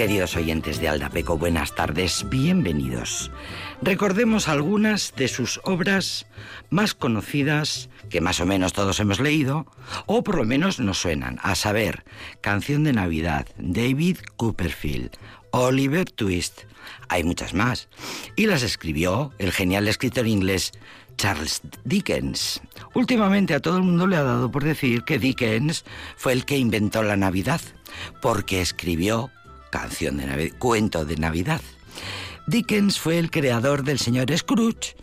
Queridos 0.00 0.34
oyentes 0.34 0.80
de 0.80 0.88
Aldapeco, 0.88 1.36
buenas 1.36 1.74
tardes, 1.74 2.24
bienvenidos. 2.30 3.30
Recordemos 3.82 4.48
algunas 4.48 5.12
de 5.14 5.28
sus 5.28 5.60
obras 5.62 6.24
más 6.70 6.94
conocidas, 6.94 7.90
que 8.08 8.22
más 8.22 8.40
o 8.40 8.46
menos 8.46 8.72
todos 8.72 8.98
hemos 9.00 9.20
leído, 9.20 9.66
o 10.06 10.24
por 10.24 10.38
lo 10.38 10.44
menos 10.44 10.80
nos 10.80 10.96
suenan, 10.96 11.38
a 11.42 11.54
saber, 11.54 12.04
Canción 12.40 12.82
de 12.82 12.94
Navidad, 12.94 13.46
David 13.58 14.16
Copperfield, 14.38 15.10
Oliver 15.50 16.10
Twist, 16.10 16.62
hay 17.10 17.22
muchas 17.22 17.52
más, 17.52 17.90
y 18.36 18.46
las 18.46 18.62
escribió 18.62 19.34
el 19.36 19.52
genial 19.52 19.86
escritor 19.86 20.26
inglés 20.26 20.72
Charles 21.18 21.60
Dickens. 21.84 22.62
Últimamente 22.94 23.52
a 23.52 23.60
todo 23.60 23.76
el 23.76 23.82
mundo 23.82 24.06
le 24.06 24.16
ha 24.16 24.22
dado 24.22 24.50
por 24.50 24.64
decir 24.64 25.02
que 25.02 25.18
Dickens 25.18 25.84
fue 26.16 26.32
el 26.32 26.46
que 26.46 26.56
inventó 26.56 27.02
la 27.02 27.18
Navidad, 27.18 27.60
porque 28.22 28.62
escribió 28.62 29.30
canción 29.70 30.16
de 30.16 30.26
Navidad, 30.26 30.56
cuento 30.58 31.04
de 31.04 31.16
Navidad. 31.16 31.60
Dickens 32.46 32.98
fue 32.98 33.18
el 33.18 33.30
creador 33.30 33.84
del 33.84 33.98
señor 33.98 34.36
Scrooge, 34.36 34.96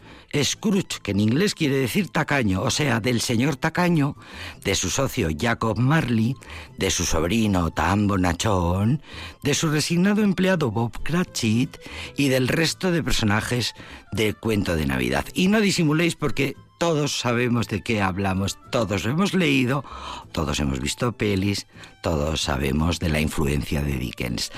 Scrooge, 0.43 0.99
que 1.01 1.11
en 1.11 1.19
inglés 1.19 1.55
quiere 1.55 1.77
decir 1.77 2.09
tacaño, 2.09 2.61
o 2.61 2.69
sea, 2.69 2.99
del 2.99 3.21
señor 3.21 3.55
tacaño, 3.55 4.15
de 4.63 4.75
su 4.75 4.89
socio 4.89 5.29
Jacob 5.37 5.77
Marley, 5.77 6.35
de 6.77 6.91
su 6.91 7.05
sobrino 7.05 7.71
Tam 7.71 8.07
Bonachón, 8.07 9.01
de 9.43 9.53
su 9.53 9.69
resignado 9.69 10.21
empleado 10.21 10.71
Bob 10.71 10.91
Cratchit 11.03 11.77
y 12.17 12.27
del 12.27 12.47
resto 12.47 12.91
de 12.91 13.03
personajes 13.03 13.73
de 14.11 14.33
Cuento 14.33 14.75
de 14.75 14.85
Navidad. 14.85 15.25
Y 15.33 15.47
no 15.47 15.61
disimuléis 15.61 16.15
porque 16.15 16.55
todos 16.77 17.19
sabemos 17.19 17.67
de 17.67 17.81
qué 17.81 18.01
hablamos, 18.01 18.57
todos 18.71 19.05
hemos 19.05 19.33
leído, 19.33 19.83
todos 20.31 20.59
hemos 20.59 20.79
visto 20.79 21.11
pelis, 21.11 21.67
todos 22.01 22.41
sabemos 22.41 22.99
de 22.99 23.09
la 23.09 23.19
influencia 23.19 23.81
de 23.81 23.97
Dickens. 23.97 24.51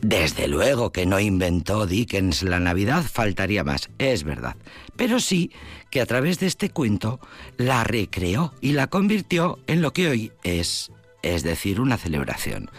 Desde 0.00 0.48
luego 0.48 0.92
que 0.92 1.06
no 1.06 1.18
inventó 1.20 1.86
Dickens 1.86 2.42
la 2.42 2.60
Navidad, 2.60 3.04
faltaría 3.10 3.64
más, 3.64 3.88
es 3.98 4.24
verdad. 4.24 4.56
Pero 4.96 5.20
sí 5.20 5.50
que 5.90 6.00
a 6.00 6.06
través 6.06 6.40
de 6.40 6.46
este 6.46 6.70
cuento 6.70 7.20
la 7.56 7.84
recreó 7.84 8.52
y 8.60 8.72
la 8.72 8.88
convirtió 8.88 9.58
en 9.66 9.80
lo 9.80 9.92
que 9.92 10.08
hoy 10.08 10.32
es 10.42 10.90
es 11.24 11.42
decir, 11.42 11.80
una 11.80 11.96
celebración. 11.96 12.70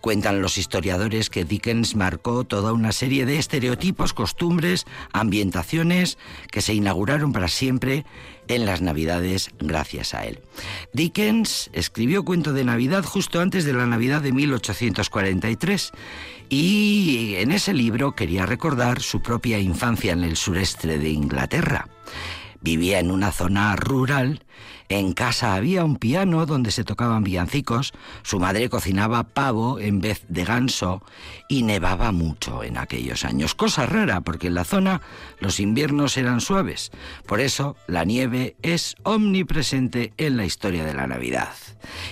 Cuentan 0.00 0.42
los 0.42 0.58
historiadores 0.58 1.30
que 1.30 1.44
Dickens 1.44 1.96
marcó 1.96 2.44
toda 2.44 2.72
una 2.72 2.92
serie 2.92 3.24
de 3.24 3.38
estereotipos, 3.38 4.12
costumbres, 4.12 4.84
ambientaciones 5.12 6.18
que 6.50 6.60
se 6.60 6.74
inauguraron 6.74 7.32
para 7.32 7.48
siempre 7.48 8.04
en 8.46 8.66
las 8.66 8.82
Navidades 8.82 9.50
gracias 9.58 10.12
a 10.12 10.26
él. 10.26 10.40
Dickens 10.92 11.70
escribió 11.72 12.24
Cuento 12.24 12.52
de 12.52 12.64
Navidad 12.64 13.04
justo 13.04 13.40
antes 13.40 13.64
de 13.64 13.72
la 13.72 13.86
Navidad 13.86 14.20
de 14.20 14.32
1843 14.32 15.92
y 16.50 17.36
en 17.38 17.52
ese 17.52 17.72
libro 17.72 18.14
quería 18.14 18.44
recordar 18.44 19.00
su 19.00 19.22
propia 19.22 19.58
infancia 19.58 20.12
en 20.12 20.24
el 20.24 20.36
sureste 20.36 20.98
de 20.98 21.08
Inglaterra. 21.08 21.88
Vivía 22.60 22.98
en 22.98 23.10
una 23.10 23.32
zona 23.32 23.76
rural 23.76 24.44
en 24.88 25.12
casa 25.12 25.54
había 25.54 25.84
un 25.84 25.96
piano 25.96 26.44
donde 26.46 26.70
se 26.70 26.84
tocaban 26.84 27.24
villancicos, 27.24 27.92
su 28.22 28.38
madre 28.38 28.68
cocinaba 28.68 29.22
pavo 29.24 29.78
en 29.78 30.00
vez 30.00 30.24
de 30.28 30.44
ganso 30.44 31.02
y 31.48 31.62
nevaba 31.62 32.12
mucho 32.12 32.62
en 32.62 32.76
aquellos 32.76 33.24
años. 33.24 33.54
Cosa 33.54 33.86
rara 33.86 34.20
porque 34.20 34.48
en 34.48 34.54
la 34.54 34.64
zona 34.64 35.00
los 35.40 35.58
inviernos 35.58 36.16
eran 36.16 36.40
suaves. 36.40 36.92
Por 37.26 37.40
eso 37.40 37.76
la 37.86 38.04
nieve 38.04 38.56
es 38.62 38.96
omnipresente 39.02 40.12
en 40.18 40.36
la 40.36 40.44
historia 40.44 40.84
de 40.84 40.94
la 40.94 41.06
Navidad. 41.06 41.54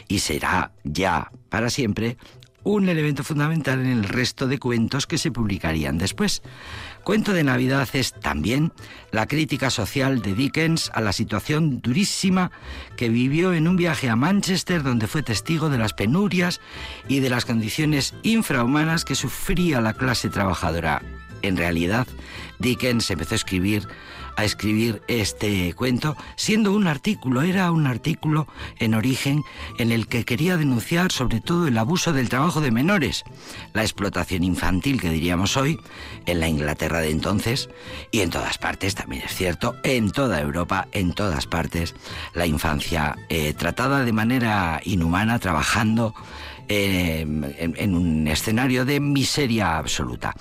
Y 0.08 0.20
será 0.20 0.72
ya 0.84 1.30
para 1.48 1.68
siempre 1.68 2.16
un 2.64 2.88
elemento 2.88 3.24
fundamental 3.24 3.80
en 3.80 3.86
el 3.86 4.04
resto 4.04 4.46
de 4.46 4.58
cuentos 4.58 5.06
que 5.06 5.18
se 5.18 5.32
publicarían 5.32 5.98
después. 5.98 6.42
Cuento 7.04 7.32
de 7.32 7.42
Navidad 7.42 7.88
es 7.94 8.12
también 8.12 8.72
la 9.10 9.26
crítica 9.26 9.70
social 9.70 10.22
de 10.22 10.34
Dickens 10.34 10.88
a 10.94 11.00
la 11.00 11.12
situación 11.12 11.80
durísima 11.80 12.52
que 12.96 13.08
vivió 13.08 13.52
en 13.54 13.66
un 13.66 13.76
viaje 13.76 14.08
a 14.08 14.14
Manchester 14.14 14.84
donde 14.84 15.08
fue 15.08 15.24
testigo 15.24 15.68
de 15.68 15.78
las 15.78 15.94
penurias 15.94 16.60
y 17.08 17.18
de 17.18 17.28
las 17.28 17.44
condiciones 17.44 18.14
infrahumanas 18.22 19.04
que 19.04 19.16
sufría 19.16 19.80
la 19.80 19.94
clase 19.94 20.28
trabajadora. 20.28 21.02
En 21.42 21.56
realidad, 21.56 22.06
Dickens 22.60 23.10
empezó 23.10 23.34
a 23.34 23.36
escribir 23.36 23.88
a 24.36 24.44
escribir 24.44 25.02
este 25.08 25.74
cuento, 25.74 26.16
siendo 26.36 26.72
un 26.72 26.86
artículo, 26.86 27.42
era 27.42 27.70
un 27.70 27.86
artículo 27.86 28.46
en 28.78 28.94
origen 28.94 29.42
en 29.78 29.92
el 29.92 30.06
que 30.06 30.24
quería 30.24 30.56
denunciar 30.56 31.12
sobre 31.12 31.40
todo 31.40 31.66
el 31.66 31.78
abuso 31.78 32.12
del 32.12 32.28
trabajo 32.28 32.60
de 32.60 32.70
menores, 32.70 33.24
la 33.72 33.82
explotación 33.82 34.44
infantil 34.44 35.00
que 35.00 35.10
diríamos 35.10 35.56
hoy, 35.56 35.78
en 36.26 36.40
la 36.40 36.48
Inglaterra 36.48 37.00
de 37.00 37.10
entonces 37.10 37.68
y 38.10 38.20
en 38.20 38.30
todas 38.30 38.58
partes, 38.58 38.94
también 38.94 39.22
es 39.24 39.34
cierto, 39.34 39.76
en 39.82 40.10
toda 40.10 40.40
Europa, 40.40 40.88
en 40.92 41.12
todas 41.12 41.46
partes, 41.46 41.94
la 42.34 42.46
infancia 42.46 43.16
eh, 43.28 43.54
tratada 43.54 44.04
de 44.04 44.12
manera 44.12 44.80
inhumana, 44.84 45.38
trabajando 45.38 46.14
en, 46.72 47.94
un 47.94 48.28
escenario 48.28 48.84
de 48.84 49.00
miseria 49.00 49.78
absoluta. 49.78 50.34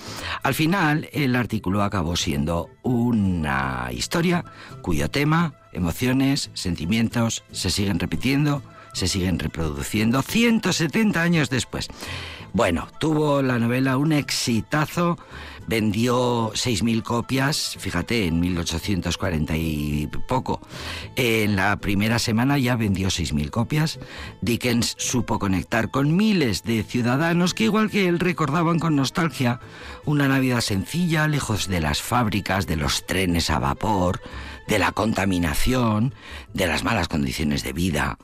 Al 0.43 0.53
final, 0.53 1.09
el 1.13 1.35
artículo 1.35 1.83
acabó 1.83 2.15
siendo 2.15 2.69
una 2.83 3.89
historia 3.91 4.45
cuyo 4.81 5.09
tema, 5.09 5.53
emociones, 5.73 6.49
sentimientos 6.53 7.43
se 7.51 7.69
siguen 7.69 7.99
repitiendo, 7.99 8.61
se 8.93 9.07
siguen 9.07 9.39
reproduciendo 9.39 10.21
170 10.21 11.21
años 11.21 11.49
después. 11.49 11.87
Bueno, 12.53 12.87
tuvo 12.99 13.41
la 13.41 13.59
novela 13.59 13.97
un 13.97 14.11
exitazo 14.11 15.17
vendió 15.67 16.51
6.000 16.51 17.03
copias, 17.03 17.75
fíjate, 17.79 18.27
en 18.27 18.39
1840 18.39 19.57
y 19.57 20.09
poco. 20.27 20.61
En 21.15 21.55
la 21.55 21.77
primera 21.77 22.19
semana 22.19 22.57
ya 22.57 22.75
vendió 22.75 23.07
6.000 23.07 23.49
copias. 23.49 23.99
Dickens 24.41 24.95
supo 24.97 25.39
conectar 25.39 25.91
con 25.91 26.15
miles 26.15 26.63
de 26.63 26.83
ciudadanos 26.83 27.53
que 27.53 27.65
igual 27.65 27.89
que 27.89 28.07
él 28.07 28.19
recordaban 28.19 28.79
con 28.79 28.95
nostalgia 28.95 29.59
una 30.05 30.27
Navidad 30.27 30.61
sencilla, 30.61 31.27
lejos 31.27 31.67
de 31.67 31.79
las 31.79 32.01
fábricas, 32.01 32.67
de 32.67 32.75
los 32.75 33.05
trenes 33.05 33.49
a 33.49 33.59
vapor, 33.59 34.21
de 34.67 34.79
la 34.79 34.91
contaminación, 34.91 36.13
de 36.53 36.67
las 36.67 36.83
malas 36.83 37.07
condiciones 37.07 37.63
de 37.63 37.73
vida. 37.73 38.17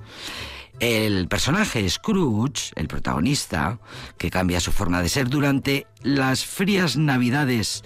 El 0.80 1.28
personaje 1.28 1.90
Scrooge, 1.90 2.72
el 2.76 2.88
protagonista, 2.88 3.80
que 4.20 4.30
cambia 4.30 4.60
su 4.60 4.72
forma 4.72 5.02
de 5.02 5.10
ser 5.10 5.28
durante 5.28 5.88
las 6.04 6.46
frías 6.46 6.98
navidades, 6.98 7.84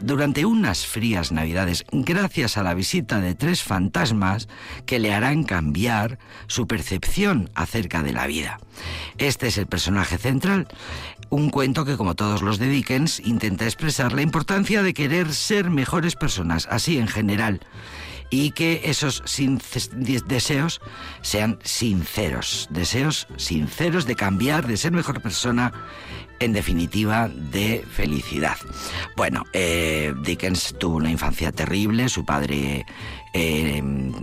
durante 0.00 0.46
unas 0.46 0.86
frías 0.86 1.32
navidades, 1.32 1.84
gracias 1.92 2.56
a 2.56 2.62
la 2.62 2.72
visita 2.72 3.20
de 3.20 3.34
tres 3.34 3.62
fantasmas 3.62 4.48
que 4.86 5.00
le 5.00 5.12
harán 5.12 5.44
cambiar 5.44 6.18
su 6.46 6.66
percepción 6.66 7.50
acerca 7.54 8.02
de 8.02 8.14
la 8.14 8.26
vida. 8.26 8.58
Este 9.18 9.48
es 9.48 9.58
el 9.58 9.66
personaje 9.66 10.16
central, 10.16 10.66
un 11.28 11.50
cuento 11.50 11.84
que, 11.84 11.98
como 11.98 12.14
todos 12.14 12.40
los 12.40 12.58
de 12.58 12.68
Dickens, 12.68 13.20
intenta 13.20 13.66
expresar 13.66 14.14
la 14.14 14.22
importancia 14.22 14.82
de 14.82 14.94
querer 14.94 15.34
ser 15.34 15.68
mejores 15.68 16.16
personas, 16.16 16.68
así 16.70 16.96
en 16.96 17.08
general 17.08 17.60
y 18.34 18.50
que 18.50 18.80
esos 18.84 19.22
deseos 20.26 20.80
sean 21.22 21.58
sinceros, 21.62 22.66
deseos 22.70 23.28
sinceros 23.36 24.06
de 24.06 24.16
cambiar, 24.16 24.66
de 24.66 24.76
ser 24.76 24.90
mejor 24.90 25.22
persona, 25.22 25.72
en 26.40 26.52
definitiva, 26.52 27.28
de 27.28 27.84
felicidad. 27.92 28.56
Bueno, 29.16 29.44
eh, 29.52 30.12
Dickens 30.24 30.74
tuvo 30.80 30.96
una 30.96 31.12
infancia 31.12 31.52
terrible, 31.52 32.08
su 32.08 32.24
padre 32.24 32.84
eh, 33.34 33.82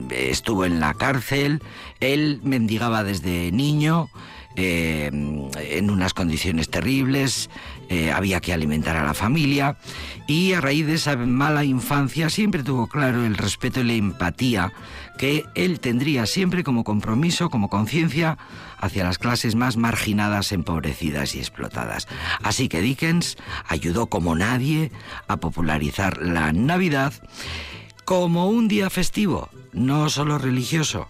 estuvo 0.10 0.66
en 0.66 0.82
la 0.82 0.94
cárcel, 0.94 1.64
él 2.02 2.42
mendigaba 2.44 3.06
desde 3.06 3.52
niño, 3.54 4.10
eh, 4.56 5.10
en 5.12 5.90
unas 5.90 6.14
condiciones 6.14 6.70
terribles, 6.70 7.50
eh, 7.90 8.12
había 8.12 8.40
que 8.40 8.54
alimentar 8.54 8.96
a 8.96 9.06
la 9.06 9.14
familia 9.14 9.78
y 10.28 10.54
a 10.54 10.62
raíz 10.62 10.86
de 10.86 10.94
esa 10.94 11.16
mala 11.16 11.64
infancia 11.64 12.30
siempre 12.30 12.64
tuvo 12.64 12.88
claro 12.88 13.26
el 13.26 13.36
respeto 13.36 13.82
y 13.82 13.84
la 13.84 13.94
empatía 13.94 14.74
que 15.18 15.46
él 15.56 15.80
tendría 15.80 16.26
siempre 16.26 16.64
como 16.64 16.84
compromiso, 16.84 17.50
como 17.50 17.70
conciencia 17.70 18.38
hacia 18.78 19.04
las 19.04 19.18
clases 19.18 19.56
más 19.56 19.78
marginadas, 19.78 20.52
empobrecidas 20.52 21.36
y 21.36 21.40
explotadas. 21.40 22.08
Así 22.42 22.70
que 22.70 22.82
Dickens 22.82 23.38
ayudó 23.68 24.08
como 24.08 24.36
nadie 24.36 24.92
a 25.28 25.38
popularizar 25.38 26.22
la 26.22 26.52
Navidad 26.54 27.14
como 28.06 28.50
un 28.50 28.68
día 28.68 28.90
festivo, 28.90 29.50
no 29.74 30.10
solo 30.10 30.38
religioso, 30.38 31.08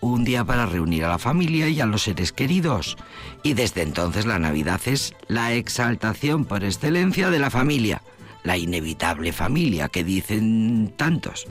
un 0.00 0.24
día 0.24 0.44
para 0.44 0.66
reunir 0.66 1.04
a 1.04 1.08
la 1.08 1.18
familia 1.18 1.68
y 1.68 1.80
a 1.80 1.86
los 1.86 2.02
seres 2.02 2.32
queridos. 2.32 2.96
Y 3.42 3.54
desde 3.54 3.82
entonces 3.82 4.26
la 4.26 4.38
Navidad 4.38 4.80
es 4.86 5.14
la 5.28 5.52
exaltación 5.52 6.44
por 6.44 6.64
excelencia 6.64 7.30
de 7.30 7.38
la 7.38 7.50
familia, 7.50 8.02
la 8.42 8.56
inevitable 8.56 9.32
familia 9.32 9.88
que 9.88 10.04
dicen 10.04 10.92
tantos. 10.96 11.46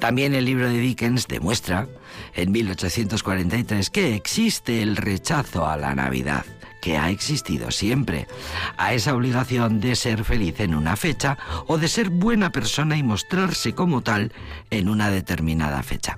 También 0.00 0.34
el 0.34 0.44
libro 0.44 0.68
de 0.68 0.78
Dickens 0.78 1.26
demuestra, 1.28 1.88
en 2.34 2.52
1843, 2.52 3.90
que 3.90 4.14
existe 4.14 4.82
el 4.82 4.96
rechazo 4.96 5.66
a 5.66 5.76
la 5.76 5.94
Navidad 5.94 6.44
que 6.86 6.98
ha 6.98 7.10
existido 7.10 7.72
siempre, 7.72 8.28
a 8.76 8.94
esa 8.94 9.12
obligación 9.12 9.80
de 9.80 9.96
ser 9.96 10.22
feliz 10.22 10.60
en 10.60 10.72
una 10.72 10.94
fecha 10.94 11.36
o 11.66 11.78
de 11.78 11.88
ser 11.88 12.10
buena 12.10 12.52
persona 12.52 12.96
y 12.96 13.02
mostrarse 13.02 13.74
como 13.74 14.02
tal 14.02 14.30
en 14.70 14.88
una 14.88 15.10
determinada 15.10 15.82
fecha. 15.82 16.16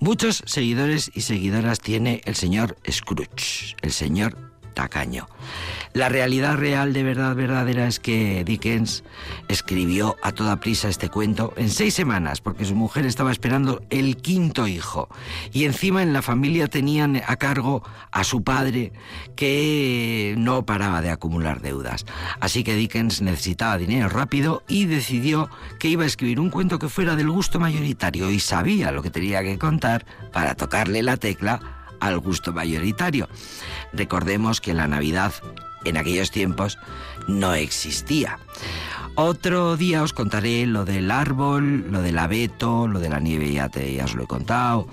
Muchos 0.00 0.42
seguidores 0.46 1.12
y 1.14 1.20
seguidoras 1.20 1.78
tiene 1.78 2.22
el 2.24 2.34
señor 2.34 2.76
Scrooge, 2.90 3.76
el 3.82 3.92
señor 3.92 4.49
tacaño. 4.70 5.28
La 5.92 6.08
realidad 6.08 6.56
real 6.56 6.92
de 6.92 7.02
verdad 7.02 7.34
verdadera 7.34 7.88
es 7.88 7.98
que 7.98 8.44
Dickens 8.44 9.02
escribió 9.48 10.16
a 10.22 10.30
toda 10.30 10.60
prisa 10.60 10.88
este 10.88 11.08
cuento 11.08 11.52
en 11.56 11.68
seis 11.68 11.94
semanas 11.94 12.40
porque 12.40 12.64
su 12.64 12.76
mujer 12.76 13.06
estaba 13.06 13.32
esperando 13.32 13.82
el 13.90 14.16
quinto 14.16 14.68
hijo 14.68 15.08
y 15.52 15.64
encima 15.64 16.02
en 16.02 16.12
la 16.12 16.22
familia 16.22 16.68
tenían 16.68 17.20
a 17.26 17.36
cargo 17.36 17.82
a 18.12 18.22
su 18.22 18.44
padre 18.44 18.92
que 19.34 20.34
no 20.38 20.64
paraba 20.64 21.02
de 21.02 21.10
acumular 21.10 21.60
deudas. 21.60 22.06
Así 22.38 22.62
que 22.62 22.76
Dickens 22.76 23.20
necesitaba 23.20 23.76
dinero 23.76 24.08
rápido 24.08 24.62
y 24.68 24.86
decidió 24.86 25.50
que 25.80 25.88
iba 25.88 26.04
a 26.04 26.06
escribir 26.06 26.38
un 26.38 26.50
cuento 26.50 26.78
que 26.78 26.88
fuera 26.88 27.16
del 27.16 27.30
gusto 27.30 27.58
mayoritario 27.58 28.30
y 28.30 28.38
sabía 28.38 28.92
lo 28.92 29.02
que 29.02 29.10
tenía 29.10 29.42
que 29.42 29.58
contar 29.58 30.06
para 30.32 30.54
tocarle 30.54 31.02
la 31.02 31.16
tecla 31.16 31.60
al 32.00 32.18
gusto 32.18 32.52
mayoritario. 32.52 33.28
Recordemos 33.92 34.60
que 34.60 34.74
la 34.74 34.86
Navidad 34.86 35.32
en 35.84 35.96
aquellos 35.96 36.30
tiempos 36.30 36.78
no 37.26 37.54
existía. 37.54 38.38
Otro 39.16 39.76
día 39.76 40.02
os 40.02 40.12
contaré 40.12 40.66
lo 40.66 40.84
del 40.84 41.10
árbol, 41.10 41.90
lo 41.90 42.00
del 42.00 42.18
abeto, 42.18 42.86
lo 42.86 43.00
de 43.00 43.08
la 43.08 43.20
nieve, 43.20 43.52
ya, 43.52 43.68
te, 43.68 43.92
ya 43.92 44.04
os 44.04 44.14
lo 44.14 44.24
he 44.24 44.26
contado. 44.26 44.88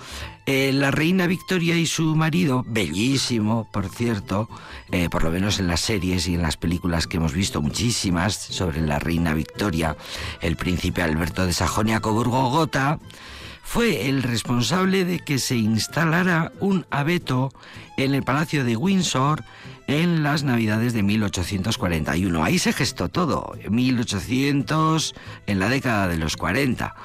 Eh, 0.46 0.72
la 0.74 0.92
reina 0.92 1.28
Victoria 1.28 1.76
y 1.76 1.86
su 1.86 2.16
marido, 2.16 2.66
bellísimo, 2.68 3.68
por 3.72 3.90
cierto, 3.90 4.50
eh, 4.92 5.10
por 5.10 5.24
lo 5.24 5.30
menos 5.30 5.60
en 5.60 5.68
las 5.68 5.82
series 5.82 6.28
y 6.28 6.36
en 6.36 6.42
las 6.42 6.58
películas 6.58 7.06
que 7.06 7.18
hemos 7.18 7.34
visto 7.34 7.62
muchísimas 7.62 8.36
sobre 8.36 8.82
la 8.82 8.98
reina 8.98 9.34
Victoria, 9.34 9.98
el 10.42 10.56
príncipe 10.56 11.02
Alberto 11.02 11.46
de 11.46 11.52
Sajonia-Coburgo-Gotha, 11.52 13.00
fue 13.68 14.08
el 14.08 14.24
responsable 14.24 15.04
de 15.04 15.20
que 15.20 15.40
se 15.40 15.58
instalara 15.58 16.54
un 16.62 16.86
abeto 16.90 17.52
en 17.98 18.16
el 18.16 18.24
Palacio 18.24 18.64
de 18.64 18.78
Windsor 18.78 19.44
en 19.88 20.24
las 20.24 20.44
Navidades 20.44 20.94
de 20.94 21.04
1841. 21.04 22.46
Ahí 22.46 22.60
se 22.60 22.72
gestó 22.72 23.10
todo, 23.10 23.56
en 23.62 23.76
1800, 23.76 25.14
en 25.48 25.60
la 25.60 25.68
década 25.68 26.08
de 26.08 26.16
los 26.16 26.38
40. 26.38 26.96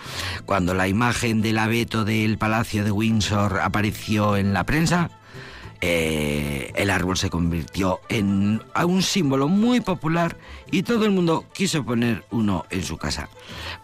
Cuando 0.47 0.73
la 0.73 0.87
imagen 0.87 1.43
del 1.43 1.59
abeto 1.59 2.05
del 2.05 2.39
Palacio 2.39 2.85
de 2.85 2.93
Windsor 2.93 3.59
apareció 3.61 4.37
en 4.37 4.55
la 4.55 4.65
prensa, 4.65 5.11
eh, 5.85 6.71
el 6.77 6.91
árbol 6.91 7.17
se 7.17 7.29
convirtió 7.29 8.01
en 8.09 8.63
un 8.87 9.03
símbolo 9.03 9.49
muy 9.49 9.81
popular 9.81 10.37
y 10.71 10.85
todo 10.85 11.05
el 11.05 11.11
mundo 11.11 11.45
quiso 11.53 11.85
poner 11.85 12.25
uno 12.31 12.65
en 12.71 12.85
su 12.85 12.99
casa. 12.99 13.29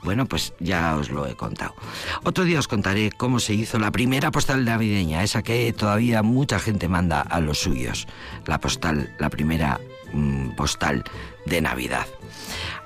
Bueno, 0.04 0.24
pues 0.26 0.54
ya 0.60 0.96
os 0.96 1.10
lo 1.10 1.26
he 1.26 1.34
contado. 1.34 1.74
Otro 2.22 2.44
día 2.44 2.60
os 2.60 2.68
contaré 2.68 3.10
cómo 3.10 3.40
se 3.40 3.54
hizo 3.54 3.80
la 3.80 3.90
primera 3.90 4.30
postal 4.30 4.64
navideña, 4.64 5.24
esa 5.24 5.42
que 5.42 5.72
todavía 5.72 6.22
mucha 6.22 6.60
gente 6.60 6.86
manda 6.88 7.20
a 7.20 7.40
los 7.40 7.58
suyos. 7.58 8.06
La 8.46 8.60
postal, 8.60 9.12
la 9.18 9.28
primera 9.28 9.80
mm, 10.12 10.50
postal 10.50 11.02
de 11.46 11.60
Navidad. 11.60 12.06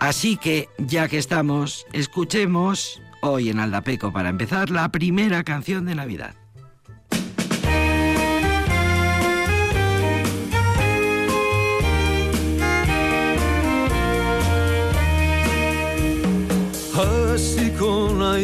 Así 0.01 0.39
que, 0.39 0.71
ya 0.79 1.09
que 1.09 1.19
estamos, 1.19 1.87
escuchemos 1.93 3.03
hoy 3.21 3.51
en 3.51 3.61
Aldapeco 3.61 4.11
para 4.11 4.31
empezar 4.31 4.71
la 4.71 4.89
primera 4.91 5.45
canción 5.45 5.85
de 5.85 5.97
Navidad. 5.97 6.35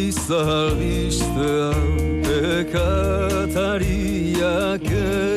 izalbistean 0.07 1.83
Ekatariak 2.59 4.87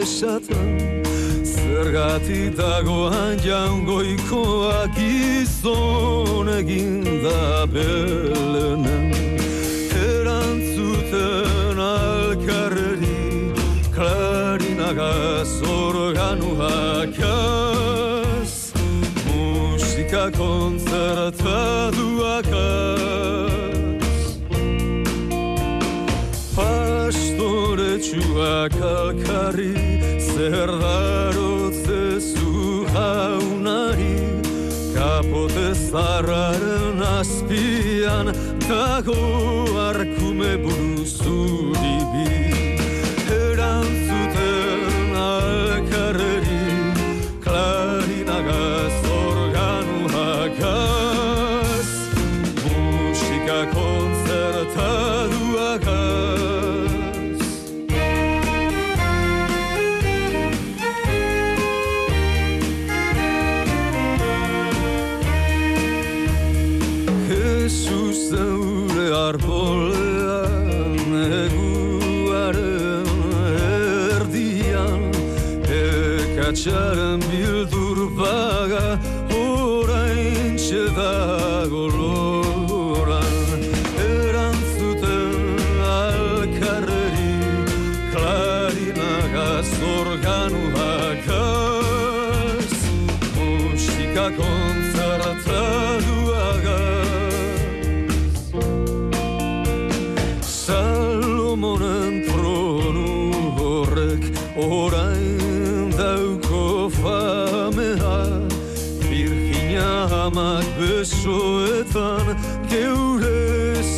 esatan 0.01 0.69
Zergati 1.51 2.41
dagoan 2.57 3.35
jaungoikoak 3.45 4.95
izon 5.01 6.47
egin 6.59 6.93
da 7.23 7.43
pelenen 7.73 9.09
Erantzuten 10.05 11.77
alkarreri 11.87 13.19
Klarinagaz 13.95 15.53
organuak 15.77 17.11
jaz 17.17 18.53
Musika 19.25 20.25
kontzertatuak 20.37 22.50
Txuak 28.31 28.75
alkarri 28.79 29.75
zer 30.23 30.69
darotze 30.81 32.03
zu 32.23 32.85
jaunari 32.93 34.15
Kapote 34.95 35.73
zarraren 35.75 37.03
azpian 37.19 38.31
dago 38.69 39.19
arkume 39.89 40.53
buruzuri 40.63 41.90
Zaren 76.91 77.21
bildur 77.31 77.99
baga 78.17 78.87
Horain 79.31 80.57
txedago 80.59 81.83
loran 81.95 83.61
Erantzuten 84.07 85.69
alkarreri 85.91 87.31
Klarinaga 88.11 89.47
zorganu 89.71 90.63
hakaz 90.75 92.75
Musikakon 93.37 94.60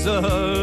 Jesus. 0.03 0.62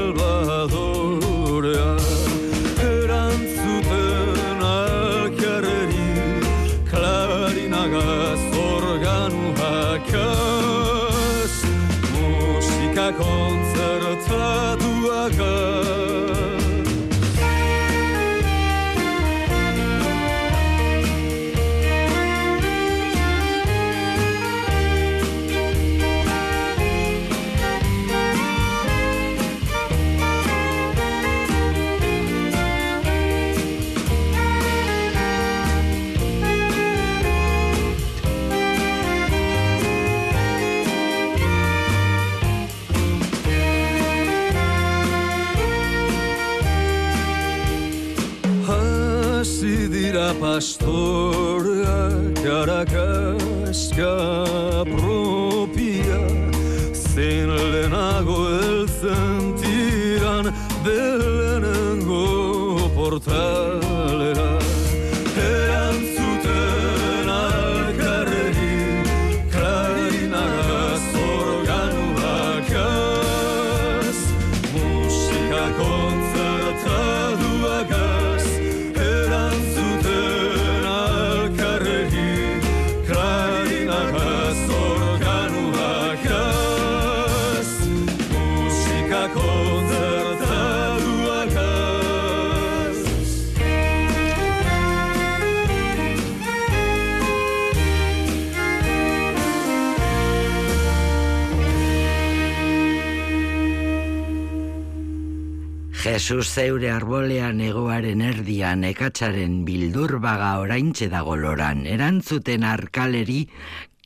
Jesus 106.31 106.55
zeure 106.63 106.93
arbolean 106.95 107.59
egoaren 107.59 108.21
erdian 108.23 108.85
ekatzaren 108.87 109.65
bildurbaga 109.67 110.51
oraintxe 110.63 111.09
dago 111.11 111.35
loran. 111.35 111.81
Erantzuten 111.91 112.63
arkaleri 112.63 113.41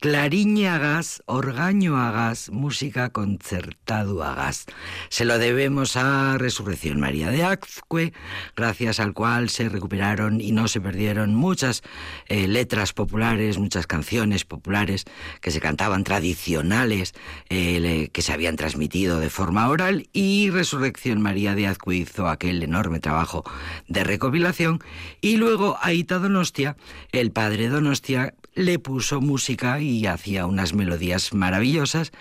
clariñagaz, 0.05 1.23
orgañoagaz, 1.25 2.51
música 2.51 3.09
concertaduagaz. 3.09 4.65
Se 5.09 5.25
lo 5.25 5.39
debemos 5.39 5.97
a 5.97 6.37
Resurrección 6.37 6.99
María 6.99 7.31
de 7.31 7.43
Azcue, 7.43 8.13
gracias 8.55 8.99
al 8.99 9.13
cual 9.13 9.49
se 9.49 9.67
recuperaron 9.67 10.41
y 10.41 10.51
no 10.51 10.67
se 10.67 10.79
perdieron 10.79 11.33
muchas 11.33 11.81
eh, 12.27 12.47
letras 12.47 12.93
populares, 12.93 13.57
muchas 13.57 13.87
canciones 13.87 14.45
populares 14.45 15.05
que 15.41 15.49
se 15.49 15.59
cantaban 15.59 16.03
tradicionales, 16.03 17.15
eh, 17.49 18.09
que 18.13 18.21
se 18.21 18.31
habían 18.31 18.57
transmitido 18.57 19.19
de 19.19 19.31
forma 19.31 19.67
oral 19.69 20.07
y 20.13 20.51
Resurrección 20.51 21.19
María 21.19 21.55
de 21.55 21.65
Azcue 21.65 21.95
hizo 21.95 22.27
aquel 22.27 22.61
enorme 22.61 22.99
trabajo 22.99 23.43
de 23.87 24.03
recopilación 24.03 24.83
y 25.19 25.37
luego 25.37 25.79
Aita 25.81 26.19
Donostia, 26.19 26.77
el 27.11 27.31
padre 27.31 27.69
Donostia, 27.69 28.35
le 28.55 28.79
puso 28.79 29.21
música 29.21 29.79
y 29.81 30.05
hacía 30.07 30.45
unas 30.45 30.73
melodías 30.73 31.33
maravillosas, 31.33 32.11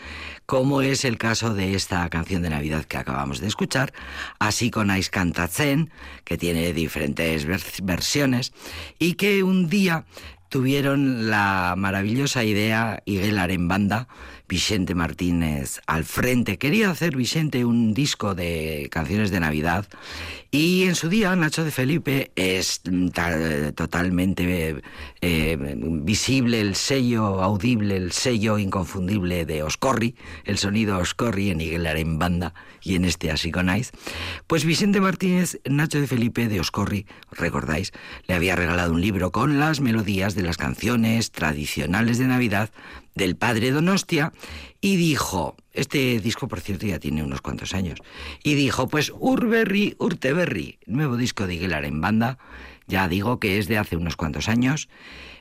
como 0.47 0.83
es 0.83 1.05
el 1.05 1.17
caso 1.17 1.55
de 1.55 1.75
esta 1.75 2.09
canción 2.11 2.43
de 2.43 2.51
Navidad 2.51 2.85
que 2.85 2.97
acabamos 2.97 3.41
de 3.41 3.47
escuchar, 3.47 3.93
así 4.41 4.71
con 4.71 4.91
Ais 4.91 5.11
Cantatzen, 5.11 5.91
que 6.25 6.37
tiene 6.37 6.73
diferentes 6.73 7.47
versiones, 7.83 8.53
y 8.99 9.15
que 9.15 9.45
un 9.45 9.69
día 9.69 10.05
tuvieron 10.49 11.31
la 11.31 11.75
maravillosa 11.77 12.45
idea, 12.45 13.03
Iguelar 13.07 13.51
en 13.51 13.69
banda, 13.69 14.09
Vicente 14.49 14.95
Martínez 14.95 15.81
al 15.87 16.05
frente. 16.05 16.59
Quería 16.59 16.91
hacer 16.91 17.17
Vicente 17.17 17.65
un 17.65 17.95
disco 17.95 18.35
de 18.35 18.89
canciones 18.91 19.31
de 19.31 19.41
Navidad 19.41 19.87
y 20.51 20.85
en 20.85 20.95
su 20.95 21.09
día 21.09 21.35
Nacho 21.35 21.65
de 21.65 21.71
Felipe 21.71 22.31
es 22.37 22.83
totalmente 23.75 24.83
eh, 25.21 25.77
visible 25.79 26.61
el 26.61 26.77
sello 26.77 27.43
audible, 27.43 27.97
el 27.97 28.13
sello 28.13 28.59
inconfundible 28.59 29.47
de 29.47 29.63
Oscorri, 29.63 30.15
el 30.45 30.59
sonido 30.59 30.99
Oscorri 30.99 31.51
en 31.51 31.61
Iguelar 31.61 31.97
en 31.97 32.19
banda 32.19 32.55
y 32.83 32.95
en 32.97 33.05
este 33.05 33.31
Así 33.31 33.51
con 33.51 33.71
Pues 34.47 34.65
Vicente 34.65 35.01
Martínez, 35.01 35.59
Nacho 35.65 36.01
de 36.01 36.07
Felipe 36.07 36.49
de 36.49 36.61
Oscorri, 36.61 37.07
recordáis, 37.33 37.93
le 38.29 38.35
había 38.35 38.55
regalado 38.55 38.93
un 38.93 39.01
libro 39.01 39.33
con 39.33 39.59
las 39.59 39.81
melodías 39.81 40.35
de 40.35 40.43
las 40.43 40.57
canciones 40.57 41.33
tradicionales 41.33 42.19
de 42.19 42.27
Navidad 42.27 42.71
del 43.15 43.37
padre 43.37 43.71
Donostia 43.71 44.33
y 44.81 44.97
dijo, 44.97 45.57
este 45.73 46.21
disco 46.21 46.49
por 46.49 46.61
cierto 46.61 46.87
ya 46.87 46.99
tiene 46.99 47.23
unos 47.23 47.41
cuantos 47.41 47.75
años, 47.75 48.01
y 48.43 48.55
dijo, 48.55 48.89
pues 48.89 49.13
Urberri, 49.19 49.97
Urteberri, 49.99 50.79
nuevo 50.87 51.17
disco 51.17 51.47
de 51.47 51.55
Aguilar 51.55 51.85
en 51.85 52.01
banda, 52.01 52.39
ya 52.87 53.09
digo 53.09 53.41
que 53.41 53.59
es 53.59 53.67
de 53.67 53.79
hace 53.79 53.97
unos 53.97 54.17
cuantos 54.17 54.49
años, 54.49 54.89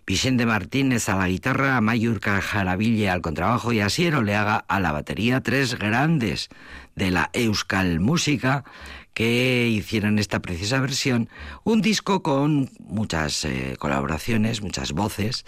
Vicente 0.06 0.46
Martínez 0.46 1.08
a 1.08 1.16
la 1.16 1.30
guitarra, 1.30 1.80
Mayur 1.80 2.20
Jaraville 2.20 3.10
al 3.10 3.22
contrabajo 3.22 3.72
y 3.72 3.80
Asiero 3.80 4.22
le 4.22 4.36
haga 4.36 4.58
a 4.68 4.80
la 4.82 4.92
batería 4.92 5.42
tres 5.42 5.80
grandes 5.80 6.50
de 6.96 7.10
la 7.10 7.30
Euskal 7.34 8.02
Música 8.02 8.66
que 9.14 9.68
hicieron 9.70 10.20
esta 10.20 10.42
preciosa 10.42 10.80
versión, 10.80 11.30
un 11.64 11.82
disco 11.82 12.22
con 12.24 12.70
muchas 12.80 13.46
eh, 13.46 13.76
colaboraciones, 13.80 14.62
muchas 14.62 14.92
voces, 14.92 15.46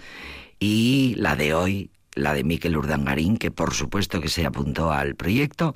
y 0.59 1.15
la 1.17 1.35
de 1.35 1.53
hoy 1.53 1.89
la 2.15 2.33
de 2.33 2.43
Miquel 2.43 2.77
Urdangarín, 2.77 3.37
que 3.37 3.51
por 3.51 3.73
supuesto 3.73 4.21
que 4.21 4.29
se 4.29 4.45
apuntó 4.45 4.91
al 4.91 5.15
proyecto. 5.15 5.73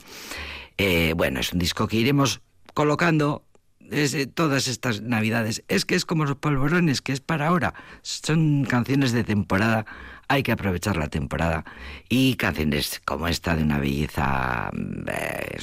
Eh, 0.77 1.13
bueno, 1.15 1.41
es 1.41 1.53
un 1.53 1.59
disco 1.59 1.87
que 1.87 1.97
iremos 1.97 2.41
colocando 2.73 3.43
desde 3.79 4.27
todas 4.27 4.67
estas 4.67 5.01
navidades. 5.01 5.63
Es 5.67 5.85
que 5.85 5.95
es 5.95 6.05
como 6.05 6.25
los 6.25 6.37
polvorones, 6.37 7.01
que 7.01 7.11
es 7.11 7.21
para 7.21 7.47
ahora. 7.47 7.73
Son 8.01 8.63
canciones 8.65 9.11
de 9.11 9.23
temporada, 9.23 9.85
hay 10.27 10.43
que 10.43 10.51
aprovechar 10.51 10.95
la 10.95 11.09
temporada. 11.09 11.65
Y 12.07 12.35
canciones 12.35 13.01
como 13.03 13.27
esta 13.27 13.55
de 13.55 13.63
una 13.63 13.79
belleza, 13.79 14.71
eh, 15.07 15.57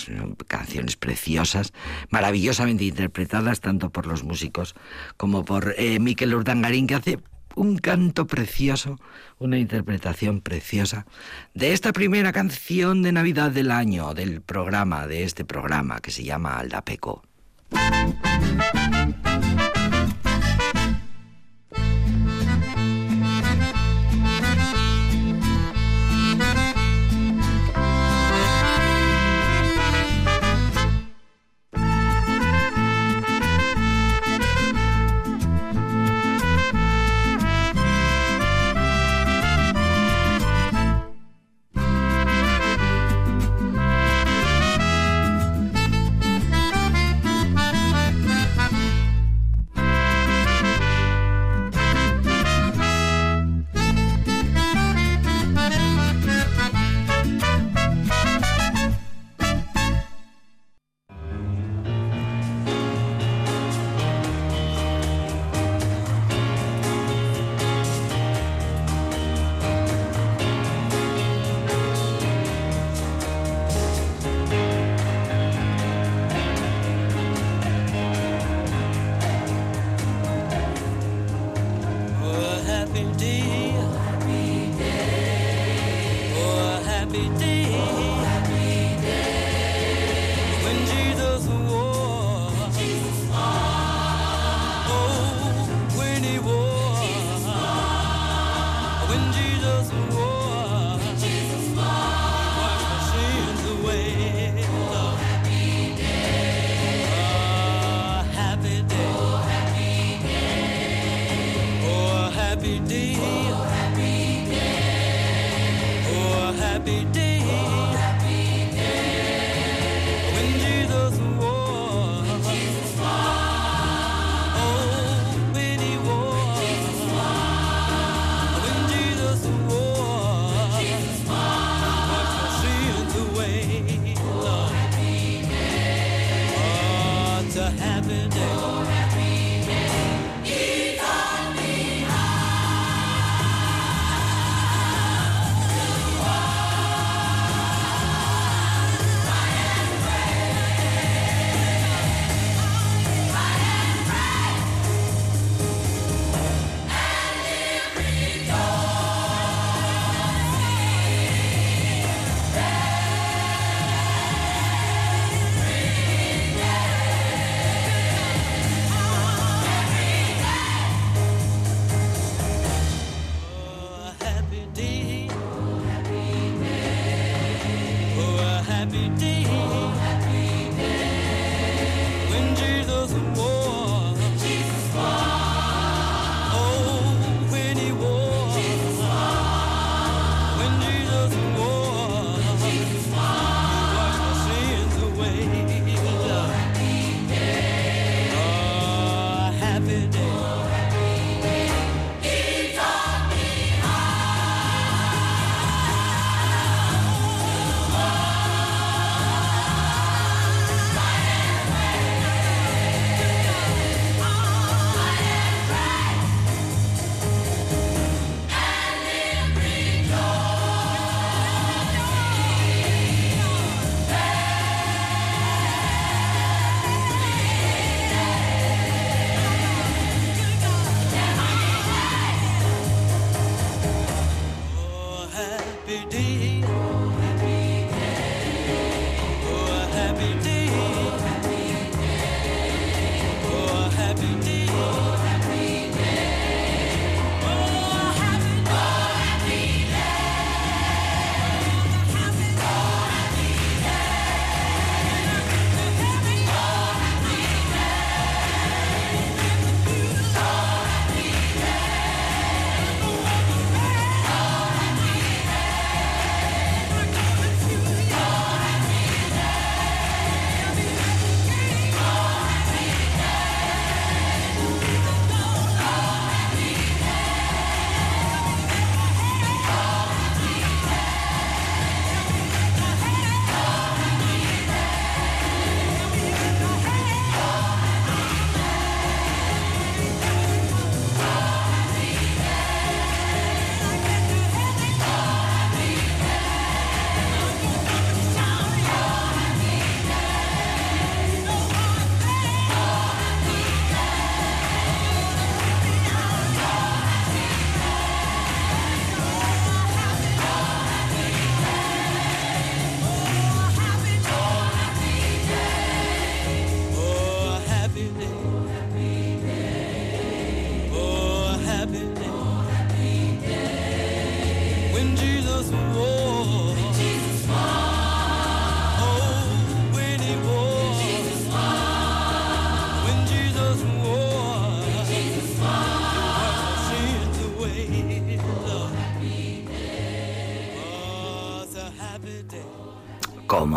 canciones 0.48 0.96
preciosas, 0.96 1.72
maravillosamente 2.10 2.84
interpretadas 2.84 3.60
tanto 3.60 3.90
por 3.90 4.06
los 4.06 4.24
músicos 4.24 4.74
como 5.16 5.44
por 5.44 5.74
eh, 5.78 5.98
Miquel 6.00 6.34
Urdangarín, 6.34 6.86
que 6.86 6.94
hace 6.96 7.18
un 7.56 7.78
canto 7.78 8.26
precioso, 8.26 9.00
una 9.38 9.58
interpretación 9.58 10.40
preciosa 10.40 11.06
de 11.54 11.72
esta 11.72 11.92
primera 11.92 12.32
canción 12.32 13.02
de 13.02 13.10
Navidad 13.12 13.50
del 13.50 13.72
año, 13.72 14.14
del 14.14 14.42
programa, 14.42 15.06
de 15.08 15.24
este 15.24 15.44
programa 15.44 16.00
que 16.00 16.12
se 16.12 16.22
llama 16.22 16.58
Aldapeco. 16.58 17.24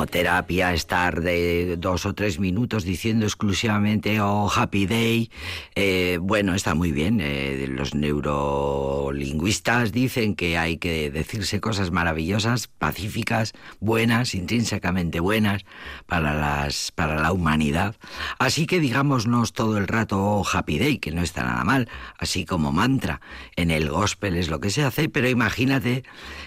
Terapia 0.09 0.73
estar 0.73 1.21
de 1.21 1.77
dos 1.77 2.05
o 2.05 2.13
tres 2.13 2.39
minutos 2.39 2.83
diciendo 2.83 3.25
exclusivamente 3.25 4.19
oh 4.21 4.51
happy 4.53 4.85
day 4.85 5.31
eh, 5.75 6.17
bueno 6.21 6.55
está 6.55 6.75
muy 6.75 6.91
bien 6.91 7.19
eh, 7.21 7.67
los 7.69 7.93
neurolingüistas 7.95 9.91
dicen 9.91 10.35
que 10.35 10.57
hay 10.57 10.77
que 10.77 11.11
decirse 11.11 11.59
cosas 11.59 11.91
maravillosas 11.91 12.67
pacíficas 12.67 13.53
buenas 13.79 14.33
intrínsecamente 14.33 15.19
buenas 15.19 15.65
para 16.05 16.33
las 16.33 16.91
para 16.91 17.21
la 17.21 17.31
humanidad. 17.31 17.95
Así 18.39 18.65
que 18.65 18.79
digámonos 18.79 19.53
todo 19.53 19.77
el 19.77 19.87
rato 19.87 20.19
oh 20.19 20.45
happy 20.51 20.79
day 20.79 20.97
que 20.97 21.11
no 21.11 21.21
está 21.21 21.43
nada 21.43 21.63
mal 21.63 21.89
así 22.17 22.45
como 22.45 22.71
mantra. 22.71 23.21
En 23.55 23.71
el 23.71 23.89
gospel 23.89 24.35
es 24.35 24.49
lo 24.49 24.59
que 24.59 24.69
se 24.69 24.83
hace 24.83 25.09
pero 25.09 25.29
imagínate 25.29 26.03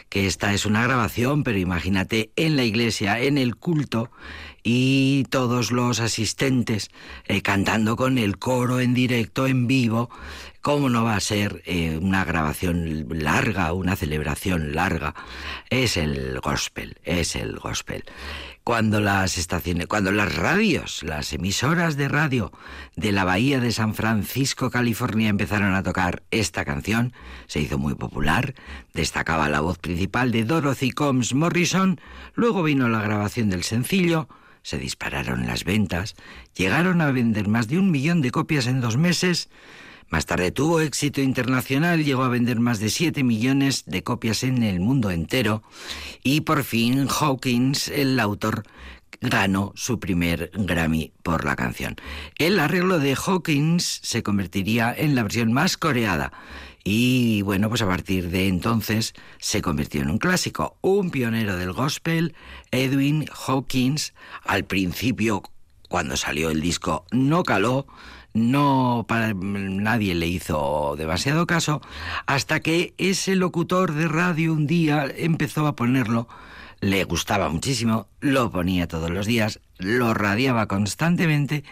que 0.08 0.26
esta 0.26 0.52
es 0.52 0.66
una 0.66 0.82
grabación 0.82 1.44
pero 1.44 1.58
imagínate 1.58 2.32
en 2.36 2.56
la 2.56 2.64
iglesia 2.64 3.20
en 3.20 3.38
el 3.38 3.51
culto 3.56 4.10
y 4.62 5.24
todos 5.30 5.72
los 5.72 6.00
asistentes 6.00 6.90
eh, 7.26 7.42
cantando 7.42 7.96
con 7.96 8.18
el 8.18 8.38
coro 8.38 8.80
en 8.80 8.94
directo, 8.94 9.46
en 9.46 9.66
vivo. 9.66 10.10
¿Cómo 10.60 10.88
no 10.88 11.02
va 11.02 11.16
a 11.16 11.20
ser 11.20 11.62
eh, 11.66 11.98
una 12.00 12.24
grabación 12.24 13.08
larga, 13.10 13.72
una 13.72 13.96
celebración 13.96 14.74
larga? 14.74 15.14
Es 15.70 15.96
el 15.96 16.38
gospel, 16.40 16.96
es 17.02 17.34
el 17.34 17.58
gospel 17.58 18.04
cuando 18.64 19.00
las 19.00 19.38
estaciones, 19.38 19.86
cuando 19.86 20.12
las 20.12 20.34
radios, 20.36 21.02
las 21.02 21.32
emisoras 21.32 21.96
de 21.96 22.08
radio 22.08 22.52
de 22.94 23.10
la 23.10 23.24
bahía 23.24 23.58
de 23.58 23.72
San 23.72 23.94
Francisco, 23.94 24.70
California, 24.70 25.28
empezaron 25.28 25.74
a 25.74 25.82
tocar 25.82 26.22
esta 26.30 26.64
canción, 26.64 27.12
se 27.46 27.60
hizo 27.60 27.78
muy 27.78 27.94
popular, 27.94 28.54
destacaba 28.94 29.48
la 29.48 29.60
voz 29.60 29.78
principal 29.78 30.30
de 30.30 30.44
Dorothy 30.44 30.92
Combs 30.92 31.34
Morrison, 31.34 32.00
luego 32.34 32.62
vino 32.62 32.88
la 32.88 33.02
grabación 33.02 33.50
del 33.50 33.64
sencillo, 33.64 34.28
se 34.62 34.78
dispararon 34.78 35.46
las 35.46 35.64
ventas, 35.64 36.14
llegaron 36.54 37.00
a 37.00 37.10
vender 37.10 37.48
más 37.48 37.66
de 37.66 37.78
un 37.78 37.90
millón 37.90 38.22
de 38.22 38.30
copias 38.30 38.68
en 38.68 38.80
dos 38.80 38.96
meses, 38.96 39.48
más 40.12 40.26
tarde 40.26 40.52
tuvo 40.52 40.80
éxito 40.80 41.22
internacional, 41.22 42.04
llegó 42.04 42.22
a 42.22 42.28
vender 42.28 42.60
más 42.60 42.78
de 42.80 42.90
7 42.90 43.24
millones 43.24 43.84
de 43.86 44.02
copias 44.02 44.42
en 44.42 44.62
el 44.62 44.78
mundo 44.78 45.10
entero 45.10 45.62
y 46.22 46.42
por 46.42 46.64
fin 46.64 47.08
Hawkins, 47.08 47.88
el 47.88 48.20
autor, 48.20 48.64
ganó 49.22 49.72
su 49.74 49.98
primer 49.98 50.50
Grammy 50.52 51.14
por 51.22 51.46
la 51.46 51.56
canción. 51.56 51.96
El 52.36 52.60
arreglo 52.60 52.98
de 52.98 53.16
Hawkins 53.16 54.00
se 54.02 54.22
convertiría 54.22 54.94
en 54.94 55.14
la 55.14 55.22
versión 55.22 55.50
más 55.50 55.78
coreada 55.78 56.30
y 56.84 57.40
bueno, 57.40 57.70
pues 57.70 57.80
a 57.80 57.86
partir 57.86 58.28
de 58.28 58.48
entonces 58.48 59.14
se 59.38 59.62
convirtió 59.62 60.02
en 60.02 60.10
un 60.10 60.18
clásico, 60.18 60.76
un 60.82 61.10
pionero 61.10 61.56
del 61.56 61.72
gospel, 61.72 62.34
Edwin 62.70 63.24
Hawkins, 63.46 64.12
al 64.44 64.64
principio 64.64 65.42
cuando 65.88 66.16
salió 66.16 66.50
el 66.50 66.60
disco 66.60 67.04
no 67.12 67.44
caló, 67.44 67.86
no 68.34 69.04
para, 69.08 69.34
nadie 69.34 70.14
le 70.14 70.26
hizo 70.26 70.94
demasiado 70.96 71.46
caso, 71.46 71.80
hasta 72.26 72.60
que 72.60 72.94
ese 72.98 73.36
locutor 73.36 73.92
de 73.92 74.08
radio 74.08 74.52
un 74.52 74.66
día 74.66 75.06
empezó 75.16 75.66
a 75.66 75.76
ponerlo, 75.76 76.28
le 76.80 77.04
gustaba 77.04 77.48
muchísimo, 77.48 78.08
lo 78.20 78.50
ponía 78.50 78.88
todos 78.88 79.10
los 79.10 79.26
días, 79.26 79.60
lo 79.78 80.14
radiaba 80.14 80.66
constantemente 80.66 81.64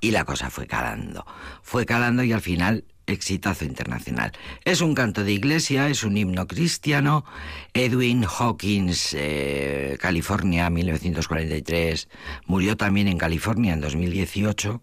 y 0.00 0.10
la 0.10 0.24
cosa 0.24 0.50
fue 0.50 0.66
calando. 0.66 1.24
Fue 1.62 1.86
calando 1.86 2.22
y 2.22 2.32
al 2.32 2.40
final 2.40 2.84
exitazo 3.06 3.64
internacional. 3.64 4.32
Es 4.64 4.80
un 4.80 4.94
canto 4.94 5.24
de 5.24 5.32
iglesia, 5.32 5.88
es 5.88 6.02
un 6.02 6.16
himno 6.16 6.46
cristiano. 6.46 7.24
Edwin 7.72 8.24
Hawkins, 8.24 9.14
eh, 9.16 9.96
California, 10.00 10.68
1943, 10.70 12.08
murió 12.46 12.76
también 12.76 13.08
en 13.08 13.18
California 13.18 13.72
en 13.74 13.80
2018. 13.80 14.82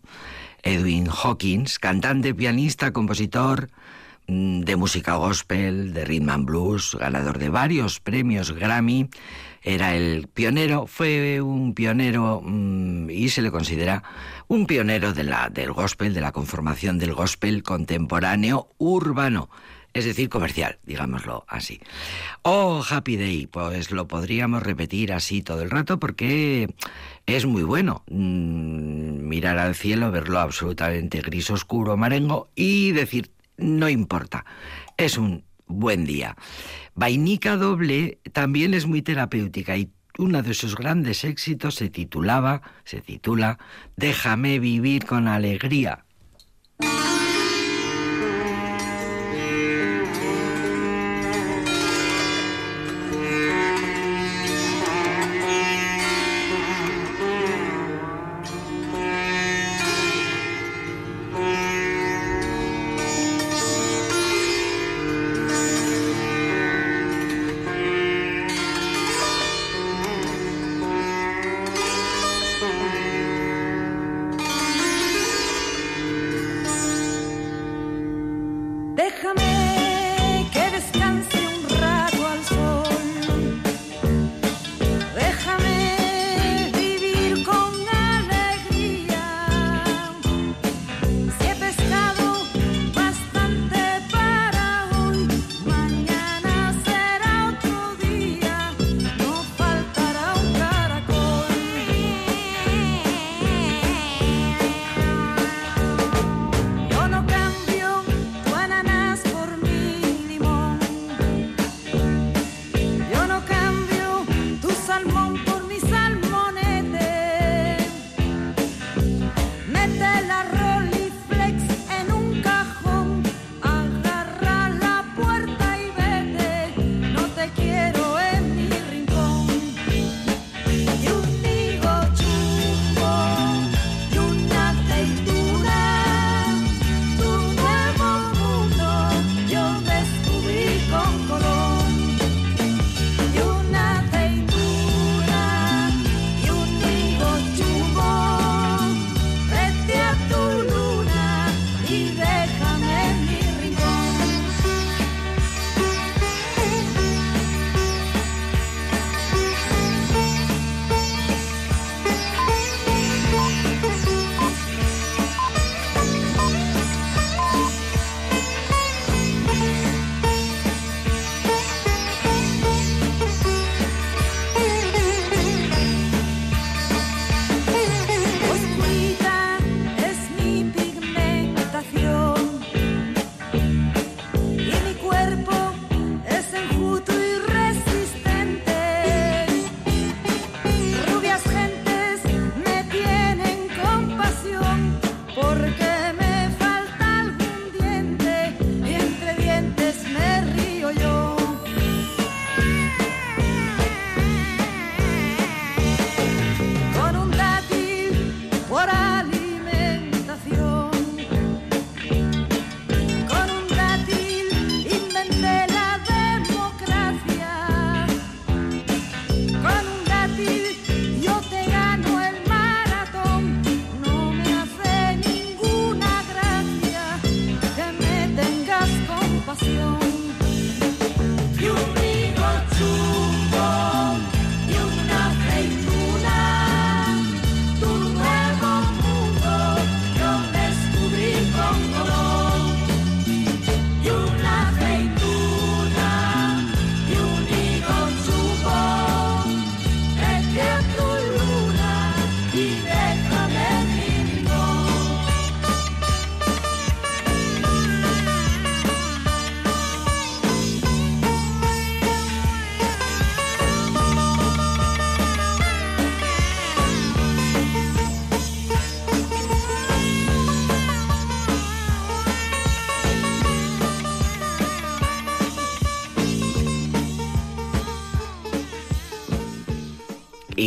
Edwin 0.63 1.08
Hawkins, 1.08 1.78
cantante, 1.78 2.34
pianista, 2.34 2.91
compositor 2.91 3.69
mm, 4.28 4.62
de 4.62 4.76
música 4.76 5.15
gospel, 5.15 5.93
de 5.93 6.06
rhythm 6.06 6.30
and 6.30 6.45
blues, 6.45 6.97
ganador 6.99 7.38
de 7.38 7.49
varios 7.49 7.99
premios 7.99 8.52
Grammy, 8.54 9.10
era 9.62 9.95
el 9.95 10.28
pionero, 10.28 10.88
fue 10.88 11.41
un 11.41 11.73
pionero 11.73 12.41
mm, 12.43 13.10
y 13.10 13.30
se 13.30 13.41
le 13.41 13.52
considera 13.52 14.04
un 14.47 14.65
pionero 14.65 15.13
de 15.13 15.23
la, 15.23 15.49
del 15.49 15.71
gospel, 15.71 16.13
de 16.13 16.21
la 16.21 16.32
conformación 16.32 16.97
del 16.97 17.13
gospel 17.13 17.63
contemporáneo 17.63 18.69
urbano 18.78 19.49
es 19.93 20.06
decir, 20.06 20.29
comercial, 20.29 20.79
digámoslo 20.84 21.45
así. 21.47 21.79
Oh, 22.41 22.84
Happy 22.88 23.15
Day, 23.15 23.47
pues 23.47 23.91
lo 23.91 24.08
podríamos 24.08 24.63
repetir 24.63 25.13
así 25.13 25.41
todo 25.41 25.62
el 25.62 25.69
rato 25.69 25.99
porque 25.99 26.73
es 27.25 27.45
muy 27.45 27.63
bueno 27.63 28.03
mm, 28.10 29.27
mirar 29.27 29.60
al 29.60 29.75
cielo, 29.75 30.12
verlo 30.12 30.39
absolutamente 30.39 31.21
gris 31.21 31.49
oscuro, 31.51 31.95
marengo 31.95 32.49
y 32.56 32.91
decir, 32.91 33.32
no 33.58 33.88
importa, 33.88 34.45
es 34.97 35.17
un 35.17 35.43
buen 35.67 36.06
día. 36.06 36.36
Vainica 36.95 37.58
doble 37.58 38.19
también 38.32 38.73
es 38.73 38.88
muy 38.88 39.01
terapéutica 39.01 39.77
y 39.77 39.89
uno 40.17 40.43
de 40.43 40.53
sus 40.53 40.75
grandes 40.75 41.23
éxitos 41.23 41.75
se 41.75 41.89
titulaba, 41.89 42.62
se 42.84 43.01
titula 43.01 43.58
Déjame 43.95 44.60
vivir 44.60 45.06
con 45.06 45.27
alegría. 45.27 46.06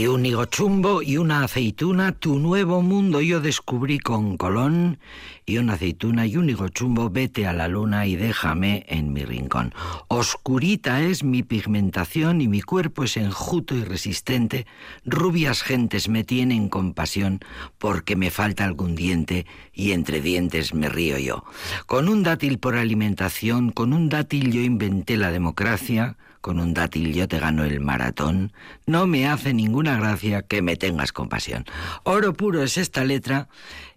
Y 0.07 0.16
un 0.17 0.25
higo 0.25 0.47
chumbo 0.47 1.03
y 1.03 1.19
una 1.19 1.45
aceituna, 1.45 2.13
tu 2.13 2.39
nuevo 2.39 2.81
mundo 2.81 3.21
yo 3.21 3.43
descubrí 3.43 3.99
con 3.99 4.39
Colón. 4.39 4.99
Y 5.45 5.59
una 5.59 5.75
aceituna 5.75 6.25
y 6.25 6.39
un 6.39 6.49
higo 6.49 6.69
chumbo, 6.71 7.11
vete 7.11 7.47
a 7.47 7.53
la 7.53 7.69
luna 7.69 8.07
y 8.07 8.17
déjame 8.17 8.87
en 8.89 9.13
mi 9.13 9.27
rincón. 9.27 9.75
Oscurita 10.09 11.03
es 11.03 11.23
mi 11.23 11.43
pigmentación 11.43 12.41
y 12.41 12.49
mi 12.49 12.63
cuerpo 12.63 13.05
es 13.05 13.19
enjuto 13.19 13.75
y 13.75 13.85
resistente. 13.85 14.67
Rubias 15.05 15.63
gentes 15.63 16.09
me 16.09 16.25
tienen 16.25 16.71
compasión 16.71 17.41
porque 17.77 18.17
me 18.17 18.31
falta 18.31 18.65
algún 18.65 18.95
diente 18.97 19.45
y 19.75 19.93
entre 19.93 20.23
dientes 20.23 20.73
me 20.73 20.89
río 20.89 21.19
yo. 21.19 21.45
Con 21.85 22.09
un 22.09 22.23
dátil 22.23 22.59
por 22.59 22.75
alimentación, 22.75 23.71
con 23.71 23.93
un 23.93 24.09
dátil 24.09 24.51
yo 24.51 24.63
inventé 24.63 25.19
la 25.19 25.31
democracia 25.31 26.17
con 26.47 26.61
un 26.61 26.75
dátil 26.75 27.13
yo 27.13 27.27
te 27.27 27.41
gano 27.41 27.65
el 27.65 27.81
maratón, 27.81 28.53
no 28.87 29.09
me 29.09 29.27
hace 29.27 29.53
ninguna 29.53 29.97
gracia 29.97 30.06
que 30.49 30.63
me 30.63 30.77
tengas 30.77 31.13
compasión. 31.13 31.65
Oro 32.05 32.33
puro 32.35 32.63
es 32.63 32.77
esta 32.77 33.05
letra 33.05 33.49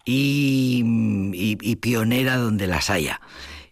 y, 0.06 0.84
pionera 1.82 2.38
donde 2.38 2.68
las 2.68 2.90
haya. 2.90 3.22